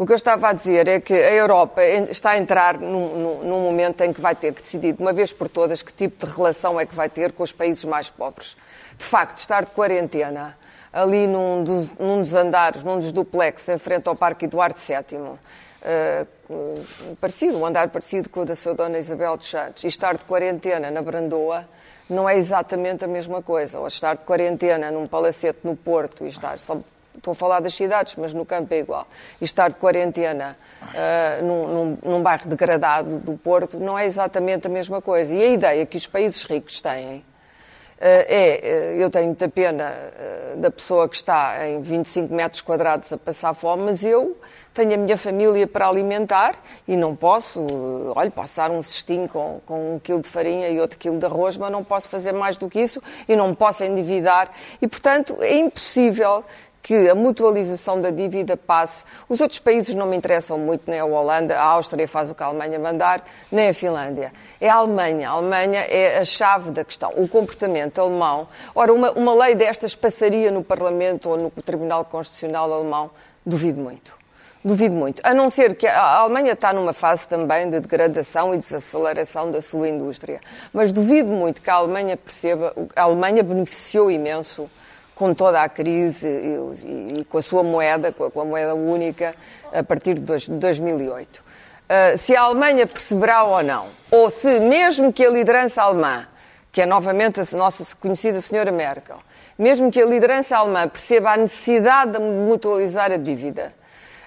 [0.00, 3.60] O que eu estava a dizer é que a Europa está a entrar num, num,
[3.60, 6.32] momento em que vai ter que decidir, de uma vez por todas, que tipo de
[6.32, 8.56] relação é que vai ter com os países mais pobres.
[8.96, 10.56] De facto, estar de quarentena
[10.90, 15.18] ali num dos, num dos andares, num dos duplex, em frente ao Parque Eduardo VII,
[15.18, 15.38] uh,
[15.82, 16.26] eh,
[17.20, 20.24] parecido, um andar parecido com o da sua dona Isabel dos Santos, e estar de
[20.24, 21.68] quarentena na Brandoa,
[22.08, 23.78] não é exatamente a mesma coisa.
[23.78, 26.78] Ou estar de quarentena num palacete no Porto e estar só
[27.16, 29.06] estou a falar das cidades, mas no campo é igual,
[29.40, 34.66] e estar de quarentena uh, num, num, num, bairro degradado do Porto não é exatamente
[34.66, 35.32] a mesma coisa.
[35.34, 37.22] E a ideia que os países ricos têm uh,
[38.00, 39.92] é, uh, eu tenho muita pena
[40.56, 44.36] da pessoa que está em 25 metros quadrados a passar fome, mas eu
[44.72, 46.54] tenho a minha família para alimentar
[46.86, 47.64] e não posso,
[48.14, 51.26] olha, posso dar um cestinho com, com um quilo de farinha e outro quilo de
[51.26, 54.50] arroz, mas não posso fazer mais do que isso e não posso endividar.
[54.80, 56.44] E, portanto, é impossível
[56.82, 59.04] que a mutualização da dívida passe.
[59.28, 62.42] Os outros países não me interessam muito, nem a Holanda, a Áustria faz o que
[62.42, 64.32] a Alemanha mandar, nem a Finlândia.
[64.60, 65.28] É a Alemanha.
[65.28, 67.12] A Alemanha é a chave da questão.
[67.16, 68.46] O comportamento alemão.
[68.74, 73.10] Ora, uma, uma lei destas passaria no Parlamento ou no Tribunal Constitucional alemão?
[73.44, 74.20] Duvido muito.
[74.62, 75.22] Duvido muito.
[75.24, 79.62] A não ser que a Alemanha está numa fase também de degradação e desaceleração da
[79.62, 80.38] sua indústria.
[80.70, 82.74] Mas duvido muito que a Alemanha perceba.
[82.94, 84.68] A Alemanha beneficiou imenso
[85.20, 88.74] com toda a crise e, e, com a sua moeda, com a, com a, moeda
[88.74, 89.34] única,
[89.70, 91.36] a partir de, dois, de 2008.
[91.36, 96.26] Uh, se a Alemanha perceberá ou não, ou se mesmo que a liderança alemã,
[96.72, 99.18] que é novamente a nossa conhecida senhora Merkel,
[99.58, 103.74] mesmo que a liderança alemã perceba a necessidade de mutualizar a dívida,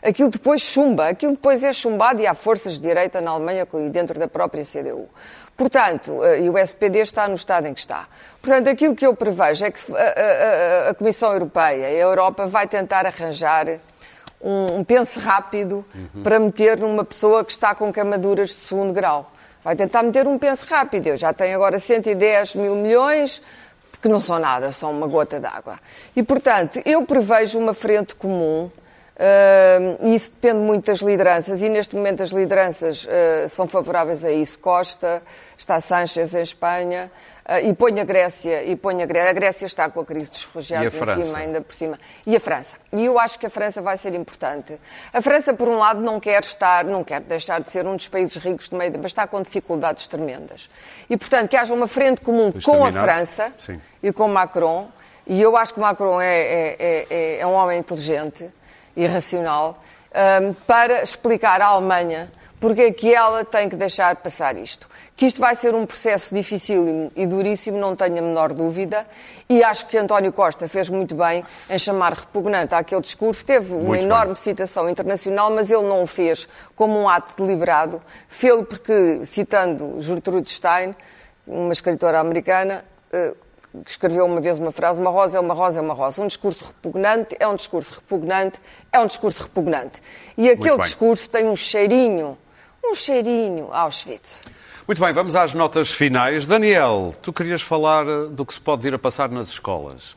[0.04, 3.90] aquilo depois chumba, aquilo depois é chumbado e há forças de direita na Alemanha e
[3.90, 5.10] dentro da própria CDU.
[5.56, 8.08] Portanto, eh, e o SPD está no estado em que está.
[8.42, 12.68] Portanto, aquilo que eu prevejo é que a, a, a Comissão Europeia, a Europa, vai
[12.68, 13.68] tentar arranjar
[14.42, 16.24] um, um pense rápido uhum.
[16.24, 19.32] para meter numa pessoa que está com camaduras de segundo grau.
[19.64, 21.08] Vai tentar meter um pense rápido.
[21.08, 23.42] Eu já tenho agora 110 mil milhões,
[24.02, 25.80] que não são nada, são uma gota d'água.
[26.14, 28.70] E, portanto, eu prevejo uma frente comum
[29.14, 34.32] Uh, isso depende muito das lideranças e neste momento as lideranças uh, são favoráveis a
[34.32, 34.58] isso.
[34.58, 35.22] Costa,
[35.56, 37.12] está Sánchez em Espanha
[37.48, 39.30] uh, e põe a Grécia, e põe a Grécia.
[39.30, 42.00] A Grécia está com a crise dos refugiados em cima, ainda por cima.
[42.26, 42.76] E a França.
[42.92, 44.80] E eu acho que a França vai ser importante.
[45.14, 48.08] A França, por um lado, não quer estar, não quer deixar de ser um dos
[48.08, 50.72] países ricos do meio, mas está com dificuldades tremendas.
[51.08, 53.80] E, portanto, que haja uma frente comum com a França Sim.
[54.02, 54.90] e com Macron.
[55.28, 58.50] E eu acho que Macron é, é, é, é um homem inteligente
[58.96, 59.82] irracional
[60.42, 62.32] um, para explicar à Alemanha
[62.64, 64.88] porque é que ela tem que deixar passar isto.
[65.18, 69.06] Que isto vai ser um processo dificílimo e duríssimo, não tenho a menor dúvida,
[69.50, 73.46] e acho que António Costa fez muito bem em chamar repugnante aquele discurso.
[73.46, 74.36] Teve uma muito enorme bem.
[74.38, 78.02] citação internacional, mas ele não o fez como um ato deliberado.
[78.30, 80.96] Fez-lo porque, citando Gertrude Stein,
[81.46, 83.43] uma escritora americana, uh,
[83.84, 86.22] que escreveu uma vez uma frase: uma rosa é uma rosa é uma rosa.
[86.22, 88.60] Um discurso repugnante é um discurso repugnante
[88.92, 90.02] é um discurso repugnante.
[90.38, 92.38] E aquele discurso tem um cheirinho,
[92.84, 94.42] um cheirinho Auschwitz.
[94.86, 96.46] Muito bem, vamos às notas finais.
[96.46, 100.16] Daniel, tu querias falar do que se pode vir a passar nas escolas?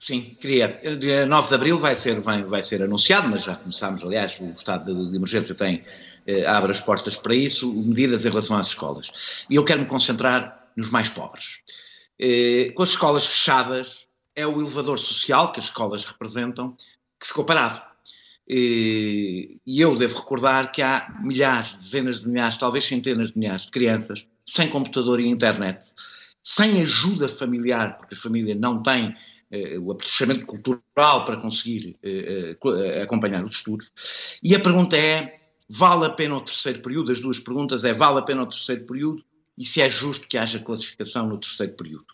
[0.00, 0.80] Sim, queria.
[0.98, 4.54] Dia 9 de abril vai ser, vai, vai ser anunciado, mas já começámos, aliás, o
[4.56, 5.84] estado de, de emergência tem,
[6.26, 9.44] eh, abre as portas para isso, medidas em relação às escolas.
[9.50, 11.58] E eu quero me concentrar nos mais pobres.
[12.18, 16.76] Eh, com as escolas fechadas, é o elevador social que as escolas representam
[17.18, 17.80] que ficou parado.
[18.48, 23.66] Eh, e eu devo recordar que há milhares, dezenas de milhares, talvez centenas de milhares
[23.66, 25.92] de crianças sem computador e internet,
[26.42, 29.14] sem ajuda familiar, porque a família não tem
[29.50, 31.96] eh, o apetrechamento cultural para conseguir
[33.02, 33.92] acompanhar os estudos.
[34.42, 35.38] E a pergunta é:
[35.68, 37.12] vale a pena o terceiro período?
[37.12, 39.22] As duas perguntas é: vale a pena o terceiro período?
[39.58, 42.06] E se é justo que haja classificação no terceiro período.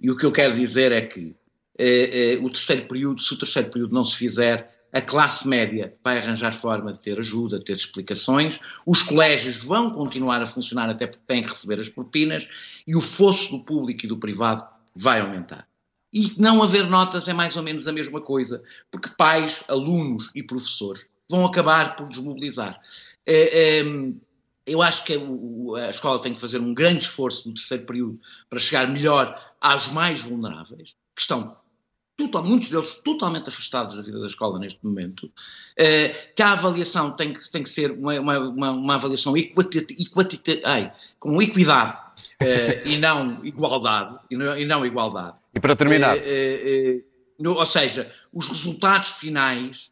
[0.00, 1.34] E o que eu quero dizer é que
[1.78, 5.94] eh, eh, o terceiro período, se o terceiro período não se fizer, a classe média
[6.04, 10.90] vai arranjar forma de ter ajuda, de ter explicações, os colégios vão continuar a funcionar
[10.90, 12.48] até porque têm que receber as propinas
[12.86, 15.66] e o fosso do público e do privado vai aumentar.
[16.12, 20.42] E não haver notas é mais ou menos a mesma coisa, porque pais, alunos e
[20.42, 22.80] professores vão acabar por desmobilizar.
[23.24, 23.84] É, é,
[24.70, 25.18] eu acho que
[25.76, 29.88] a escola tem que fazer um grande esforço no terceiro período para chegar melhor aos
[29.88, 31.56] mais vulneráveis, que estão
[32.16, 35.30] total, muitos deles totalmente afastados da vida da escola neste momento,
[35.76, 39.94] eh, que a avaliação tem que, tem que ser uma, uma, uma avaliação equatita,
[40.64, 41.98] ai, com equidade
[42.40, 45.38] eh, e não igualdade, e não, e não igualdade.
[45.54, 46.16] E para terminar...
[46.18, 47.04] Eh,
[47.42, 49.90] ou seja, os resultados finais,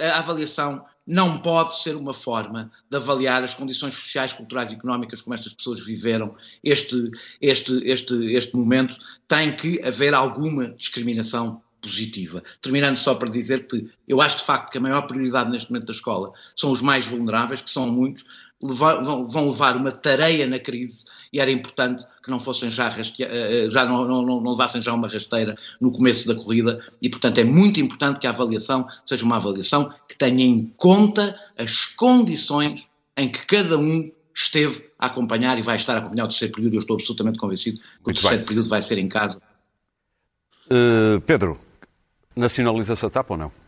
[0.00, 5.20] a avaliação não pode ser uma forma de avaliar as condições sociais, culturais e económicas
[5.20, 8.96] como estas pessoas viveram este, este, este, este momento.
[9.28, 12.42] Tem que haver alguma discriminação positiva.
[12.62, 15.86] Terminando só para dizer que eu acho de facto que a maior prioridade neste momento
[15.86, 18.24] da escola são os mais vulneráveis, que são muitos,
[18.62, 23.02] levar, vão, levar uma tareia na crise e era importante que não fossem já, eh,
[23.20, 27.38] eh, já não, não, não, levassem já uma rasteira no começo da corrida e, portanto,
[27.38, 32.88] é muito importante que a avaliação seja uma avaliação que tenha em conta as condições
[33.16, 36.74] em que cada um esteve a acompanhar e vai estar a acompanhar o terceiro período.
[36.74, 38.46] Eu estou absolutamente convencido que muito o terceiro bem.
[38.46, 39.40] período vai ser em casa.
[40.66, 41.58] Uh, Pedro,
[42.34, 43.63] nacionaliza-se a TAP ou não?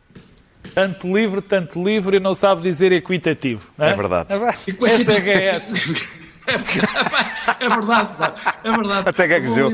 [0.77, 3.71] Tanto livre, tanto livre e não sabe dizer equitativo.
[3.79, 3.93] É?
[3.93, 4.29] é verdade.
[4.31, 5.73] Essa é que é essa.
[6.47, 8.11] É verdade,
[8.63, 9.09] é verdade.
[9.09, 9.71] Até gaguejou.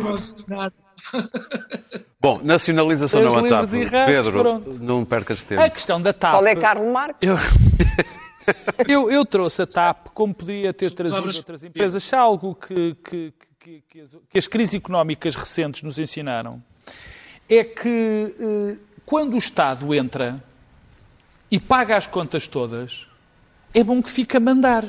[2.20, 3.70] Bom, nacionalização Os não TAP.
[4.06, 4.78] Pedro, pronto.
[4.80, 5.60] não percas tempo.
[5.60, 6.34] A questão da TAP.
[6.34, 7.28] Qual é Carlos Marques?
[7.28, 7.36] Eu,
[8.88, 12.00] eu, eu trouxe a TAP como poderia ter trazido outras empresas.
[12.04, 16.62] Se há algo que, que, que, que as, que as crises económicas recentes nos ensinaram,
[17.48, 20.40] é que eh, quando o Estado entra
[21.52, 23.06] e paga as contas todas,
[23.74, 24.84] é bom que fique a mandar.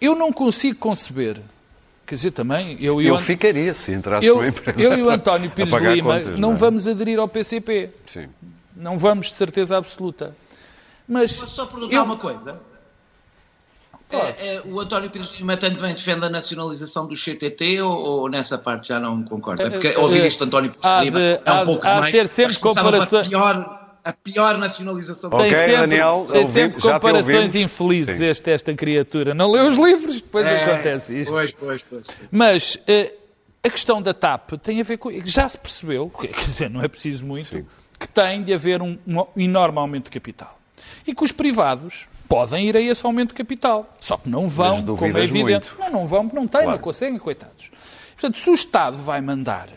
[0.00, 1.40] Eu não consigo conceber,
[2.06, 4.82] quer dizer, também, eu e o Eu Ant- ficaria se entrasse eu, uma empresa.
[4.82, 6.54] eu e o António Pires de Lima contas, não é?
[6.56, 7.90] vamos aderir ao PCP.
[8.06, 8.28] Sim.
[8.76, 10.36] Não vamos, de certeza absoluta.
[11.08, 12.58] Mas Posso só perguntar eu- uma coisa?
[14.10, 18.28] É, é, o António Pires de Lima também defende a nacionalização do CTT ou, ou
[18.28, 19.64] nessa parte já não concorda?
[19.64, 21.64] É porque ouvir eh, isto de António Pires há de Lima é há um de-
[21.64, 22.14] pouco há de demais.
[22.14, 27.54] ter sempre comparações- pior, a pior nacionalização do Tem Ok, sempre, Daniel, tem sempre comparações
[27.54, 28.26] infelizes Sim.
[28.26, 29.32] esta, esta criatura.
[29.32, 31.30] Não lê os livros, depois É, acontece isto.
[31.32, 32.06] Pois, pois, pois.
[32.30, 33.12] Mas eh,
[33.62, 35.10] a questão da TAP tem a ver com.
[35.24, 37.66] Já se percebeu, quer dizer, não é preciso muito,
[37.98, 40.58] que tem de haver um, um enorme aumento de capital.
[41.06, 43.90] E que os privados podem ir a esse aumento de capital.
[43.98, 45.72] Só que não vão, como é evidente.
[45.72, 45.76] muito.
[45.78, 46.70] Não, não vão, porque não têm, Claro.
[46.72, 47.70] não conseguem, coitados.
[48.12, 49.68] Portanto, se o Estado vai mandar,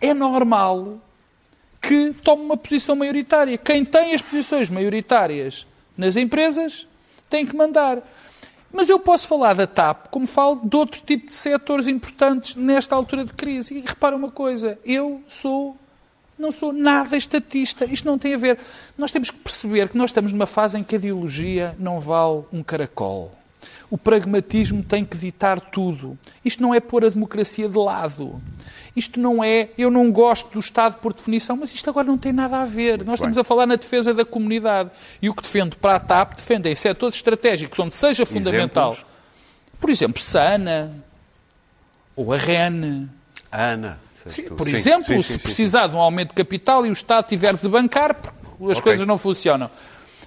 [0.00, 0.98] é normal
[1.82, 3.58] que tome uma posição maioritária.
[3.58, 5.66] Quem tem as posições maioritárias
[5.98, 6.86] nas empresas
[7.28, 8.00] tem que mandar.
[8.72, 12.94] Mas eu posso falar da TAP como falo de outro tipo de setores importantes nesta
[12.94, 13.74] altura de crise.
[13.74, 15.76] E repara uma coisa, eu sou
[16.38, 17.84] não sou nada estatista.
[17.84, 18.58] Isto não tem a ver.
[18.96, 22.44] Nós temos que perceber que nós estamos numa fase em que a ideologia não vale
[22.52, 23.30] um caracol.
[23.92, 26.18] O pragmatismo tem que ditar tudo.
[26.42, 28.40] Isto não é pôr a democracia de lado.
[28.96, 29.68] Isto não é.
[29.76, 33.04] Eu não gosto do Estado por definição, mas isto agora não tem nada a ver.
[33.04, 34.90] Nós estamos a falar na defesa da comunidade.
[35.20, 38.92] E o que defendo para a TAP, defende em setores estratégicos onde seja fundamental.
[38.92, 39.12] Exemplos?
[39.78, 40.90] Por exemplo, Sana
[42.16, 43.10] ou a REN.
[43.50, 43.98] Ana.
[44.24, 47.26] Sim, por Sim, exemplo, sim, se precisar de um aumento de capital e o Estado
[47.26, 48.16] tiver de bancar,
[48.70, 48.80] as Ok.
[48.80, 49.70] coisas não funcionam.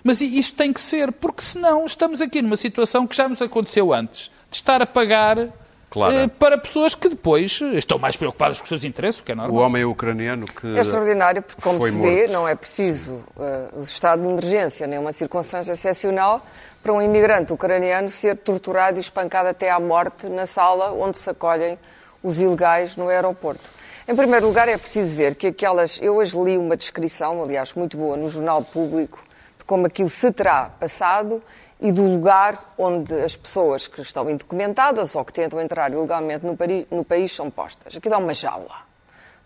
[0.05, 3.91] Mas isso tem que ser, porque senão estamos aqui numa situação que já nos aconteceu
[3.91, 5.49] antes, de estar a pagar
[5.89, 6.13] Claro.
[6.13, 9.31] eh, para pessoas que depois eh, estão mais preocupadas com os seus interesses, o que
[9.31, 9.63] é O normal.
[9.63, 10.67] homem ucraniano que.
[10.77, 12.33] É extraordinário, porque, como se vê, morto.
[12.33, 16.45] não é preciso eh, o estado de emergência, nem uma circunstância excepcional
[16.83, 21.27] para um imigrante ucraniano ser torturado e espancado até à morte na sala onde se
[21.31, 21.79] acolhem
[22.21, 23.63] os ilegais no aeroporto.
[24.07, 25.99] Em primeiro lugar, é preciso ver que aquelas.
[25.99, 29.23] Eu hoje li uma descrição, aliás, muito boa, no Jornal Público,
[29.65, 31.41] de como aquilo se terá passado
[31.81, 36.57] e do lugar onde as pessoas que estão indocumentadas ou que tentam entrar ilegalmente no,
[36.91, 37.97] no país são postas.
[37.97, 38.84] Aquilo é uma jaula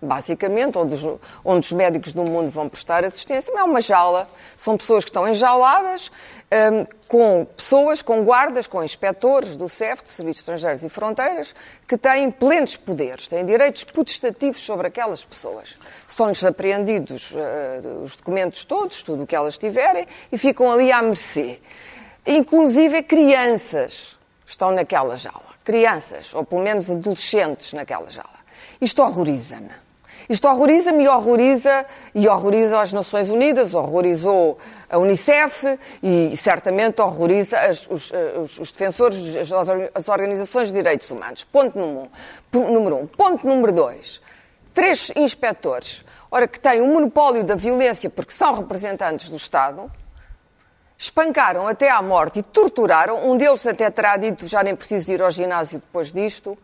[0.02, 4.30] basicamente, onde os, onde os médicos do mundo vão prestar assistência, mas é uma jaula.
[4.56, 6.12] São pessoas que estão enjauladas,
[6.52, 11.54] hum, com pessoas, com guardas, com inspectores do CEF, de Serviços Estrangeiros e Fronteiras,
[11.88, 15.78] que têm plenos poderes, têm direitos potestativos sobre aquelas pessoas.
[16.08, 21.02] São-lhes apreendidos eh, os documentos todos, tudo o que elas tiverem, e ficam ali à
[21.02, 21.60] mercê.
[22.26, 25.50] Inclusive crianças estão naquela jaula.
[25.64, 28.40] Crianças, ou pelo menos adolescentes naquela jaula.
[28.80, 29.89] Isto horroriza-me.
[30.28, 34.58] Isto horroriza-me e horroriza, e horroriza as Nações Unidas, horrorizou
[34.90, 35.64] a Unicef
[36.04, 39.50] e certamente horroriza as- os, eh, os- os defensores, as,
[39.96, 41.44] as organizações de direitos humanos.
[41.44, 42.10] Ponto número
[42.54, 42.72] um.
[42.74, 43.08] Número um.
[43.08, 44.22] Ponto número dois.
[44.74, 49.92] Três inspectores, ora, que têm o monopólio da violência porque são representantes do Estado,
[50.98, 55.22] espancaram até à morte e torturaram, um deles até terá dito, já nem preciso ir
[55.22, 56.58] ao ginásio depois disto,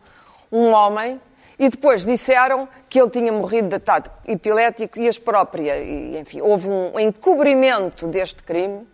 [0.52, 1.20] um homem,
[1.58, 6.40] e depois disseram que ele tinha morrido de ataque epilético e as próprias, e, enfim,
[6.40, 8.86] houve um encobrimento deste crime,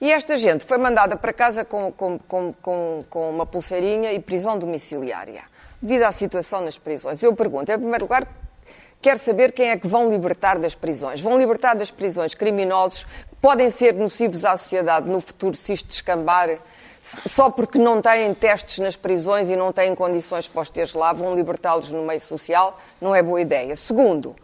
[0.00, 2.54] e esta gente foi mandada para casa com, com, com,
[3.10, 5.42] com, uma pulseirinha e prisão domiciliária,
[5.80, 7.22] devido à situação nas prisões.
[7.22, 8.26] Eu pergunto, em primeiro lugar,
[9.02, 11.20] quero saber quem é que vão libertar das prisões.
[11.20, 15.88] Vão libertar das prisões criminosos que podem ser nocivos à sociedade no futuro se isto
[15.88, 16.48] descambar,
[17.26, 21.12] só porque não têm testes nas prisões e não têm condições para os teres lá,
[21.12, 23.76] vão libertá-los no meio social, não é boa ideia.
[23.76, 24.36] Segundo,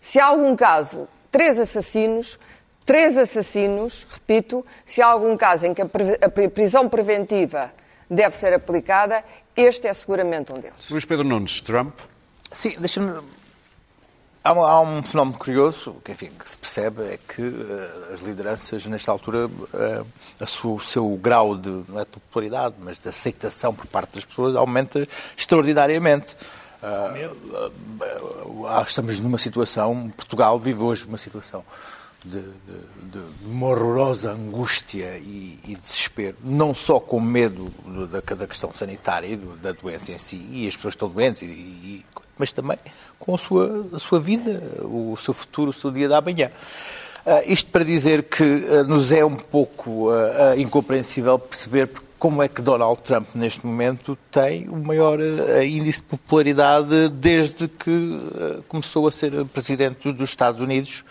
[0.00, 2.38] se há algum caso, três assassinos,
[2.84, 7.72] três assassinos, repito, se há algum caso em que a prisão preventiva
[8.10, 9.24] deve ser aplicada,
[9.56, 10.90] este é seguramente um deles.
[10.90, 11.98] Luís Pedro Nunes, Trump.
[12.50, 13.22] Sim, deixa-me.
[14.42, 18.20] Há, um- há um fenómeno curioso que, enfim, que se percebe é que eh, as
[18.20, 19.50] lideranças, nesta altura,
[20.46, 24.24] su- o seu grau de, não é de popularidade, mas de aceitação por parte das
[24.24, 26.34] pessoas aumenta extraordinariamente.
[26.82, 27.12] Ah,
[28.86, 31.62] estamos numa situação, Portugal vive hoje uma situação
[32.24, 38.20] de, de- de- uma horrorosa angústia e, e desespero, não só com medo do- da,
[38.20, 41.46] da questão sanitária e do- da doença em si, e as pessoas estão doentes, e,
[41.46, 42.04] e-
[42.38, 42.78] mas também
[43.18, 46.50] com a sua, a sua vida, o seu futuro, o seu dia da manhã.
[47.26, 52.48] Uh, isto para dizer que uh, nos é um pouco uh, incompreensível perceber como é
[52.48, 55.18] que Donald Trump, neste momento, tem o maior
[55.62, 58.20] índice de popularidade desde que
[58.68, 61.02] começou a ser presidente dos Estados Unidos.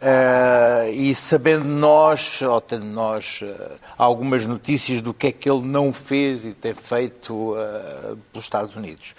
[0.00, 5.62] Uh, e sabendo nós, ou tendo nós uh, algumas notícias do que é que ele
[5.62, 9.16] não fez e tem feito uh, pelos Estados Unidos.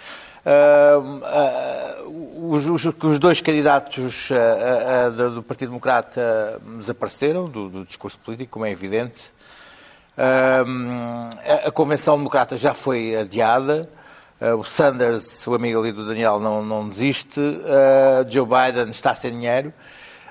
[2.50, 4.30] Os, os, os, dois candidatos
[5.34, 9.34] do Partido Democrata desapareceram do, do, discurso político, como é evidente.
[10.18, 13.88] A, Convenção Democrata já foi adiada.
[14.58, 17.42] o Sanders, o amigo ali do Daniel, não, não desiste.
[18.30, 19.72] Joe Biden está sem dinheiro.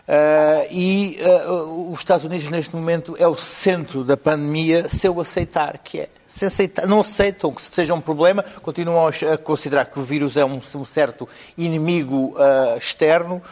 [0.08, 5.20] Uh, e uh, os Estados Unidos, neste momento, é o centro da pandemia, se eu
[5.20, 6.08] aceitar que é.
[6.26, 10.44] Se aceitar, não aceitam que seja um problema, continuam a considerar que o vírus é
[10.44, 11.28] um, um certo
[11.58, 13.42] inimigo uh, externo,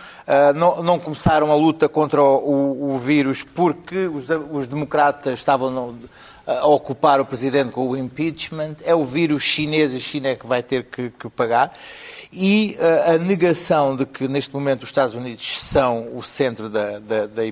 [0.54, 5.70] não, não, começaram a luta contra o, o vírus porque os, os democratas estavam.
[5.70, 5.98] No,
[6.47, 10.36] a ocupar o presidente com o impeachment, é o vírus chinês e a China é
[10.36, 11.72] que vai ter que, que pagar
[12.32, 16.99] e uh, a negação de que neste momento os Estados Unidos são o centro da,
[16.99, 17.42] da, da,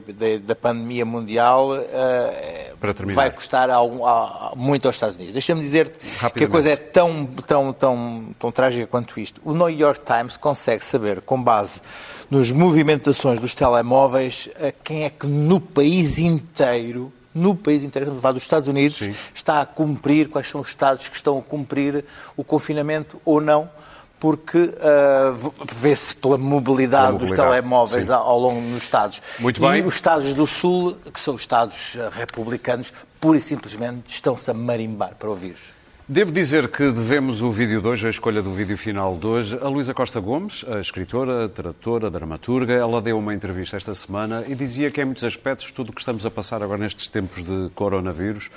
[0.43, 5.33] da pandemia mundial uh, vai custar algum, a, muito aos Estados Unidos.
[5.33, 5.99] Deixa-me dizer-te
[6.35, 9.41] que a coisa é tão, tão, tão, tão trágica quanto isto.
[9.45, 11.81] O New York Times consegue saber, com base
[12.31, 14.49] nas movimentações dos telemóveis,
[14.83, 19.15] quem é que no país inteiro no país inteiro, dos Estados Unidos, Sim.
[19.35, 22.05] está a cumprir, quais são os Estados que estão a cumprir
[22.37, 23.69] o confinamento ou não
[24.25, 28.13] porque uh, vê-se pela mobilidade, mobilidade, dos telemóveis sim.
[28.13, 29.21] ao longo dos Estados.
[29.39, 29.81] Muito bem.
[29.81, 34.51] E os Estados do Sul, que são os Estados ah, republicanos, pura e simplesmente estão-se
[34.51, 35.74] a marimbar para o vírus.
[36.07, 39.59] Devo dizer que devemos o vídeo de hoje, a escolha do vídeo final de hoje,
[39.63, 42.75] a Luísa Costa Gomes, a escritora, tradutora, dramaturga.
[42.75, 46.03] Ela deu uma entrevista esta semana e dizia que, em muitos aspectos, tudo o que
[46.03, 48.51] estamos a passar agora nestes tempos de coronavírus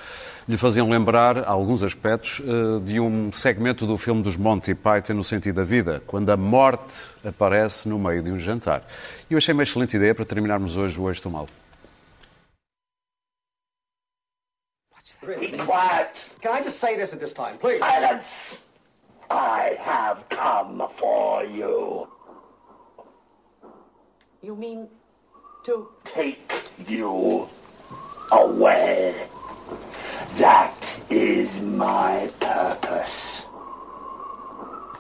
[0.46, 5.24] lhe faziam lembrar, alguns aspectos, eh, de um segmento do filme dos Monty Python no
[5.24, 8.86] sentido da vida, quando a morte aparece no meio de um jantar.
[9.30, 11.48] E eu achei uma excelente ideia para terminarmos hoje o Hoje Estou Mal.
[15.28, 16.26] Be quiet.
[16.42, 17.80] Can I just say this at this time, please?
[17.80, 18.60] Silence!
[19.30, 22.08] I have come for you.
[24.42, 24.88] You mean
[25.66, 25.90] to...
[26.06, 26.54] Take
[26.88, 27.50] you
[28.32, 29.16] away.
[30.38, 33.46] That is my purpose.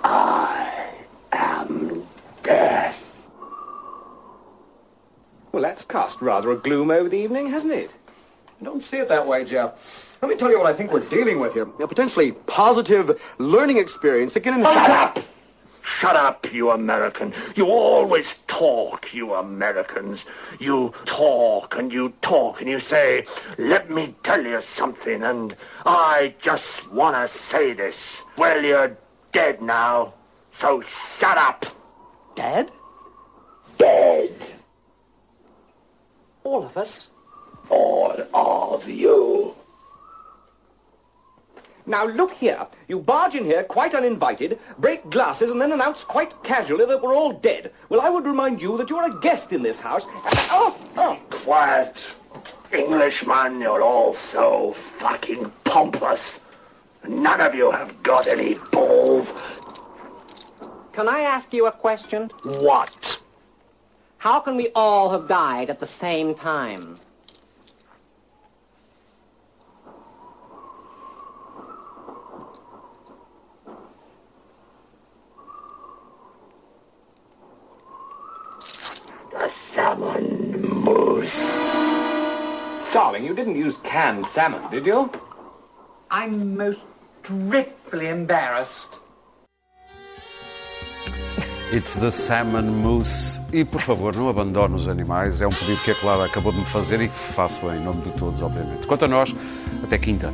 [0.03, 0.89] I
[1.31, 2.05] am
[2.43, 3.13] death.
[5.53, 7.93] Well, that's cast rather a gloom over the evening, hasn't it?
[8.59, 10.06] I Don't see it that way, Jeff.
[10.21, 11.63] Let me tell you what I think we're dealing with here.
[11.79, 14.63] A potentially positive learning experience that can...
[14.63, 15.19] Shut up!
[15.83, 17.33] Shut up, you American.
[17.55, 20.25] You always talk, you Americans.
[20.59, 23.25] You talk and you talk and you say,
[23.57, 25.55] let me tell you something, and
[25.85, 28.23] I just want to say this.
[28.37, 28.97] Well, you're
[29.31, 30.13] dead now,
[30.51, 31.65] so shut up.
[32.35, 32.69] Dead?
[33.77, 34.35] Dead.
[36.43, 37.09] All of us?
[37.69, 39.55] All of you.
[41.87, 42.67] Now look here.
[42.89, 47.15] You barge in here quite uninvited, break glasses, and then announce quite casually that we're
[47.15, 47.71] all dead.
[47.87, 50.05] Well, I would remind you that you're a guest in this house.
[50.51, 51.17] Oh, oh.
[51.29, 51.95] Quiet.
[52.73, 56.41] Englishman, you're all so fucking pompous.
[57.07, 59.33] None of you have got any balls.
[60.91, 62.29] Can I ask you a question?
[62.43, 63.21] What?
[64.17, 66.99] How can we all have died at the same time?
[79.49, 80.23] Salmon
[80.83, 81.75] mousse.
[82.93, 85.09] Darling, you didn't use canned salmon, did you?
[86.09, 86.83] I'm most
[87.23, 88.99] dreadfully embarrassed.
[91.71, 93.41] It's the salmon mousse.
[93.51, 95.41] E, por favor, não abandone os animais.
[95.41, 98.01] É um pedido que a Clara acabou de me fazer e que faço em nome
[98.03, 98.87] de todos, obviamente.
[98.87, 99.35] Quanto a nós,
[99.83, 100.33] até quinta.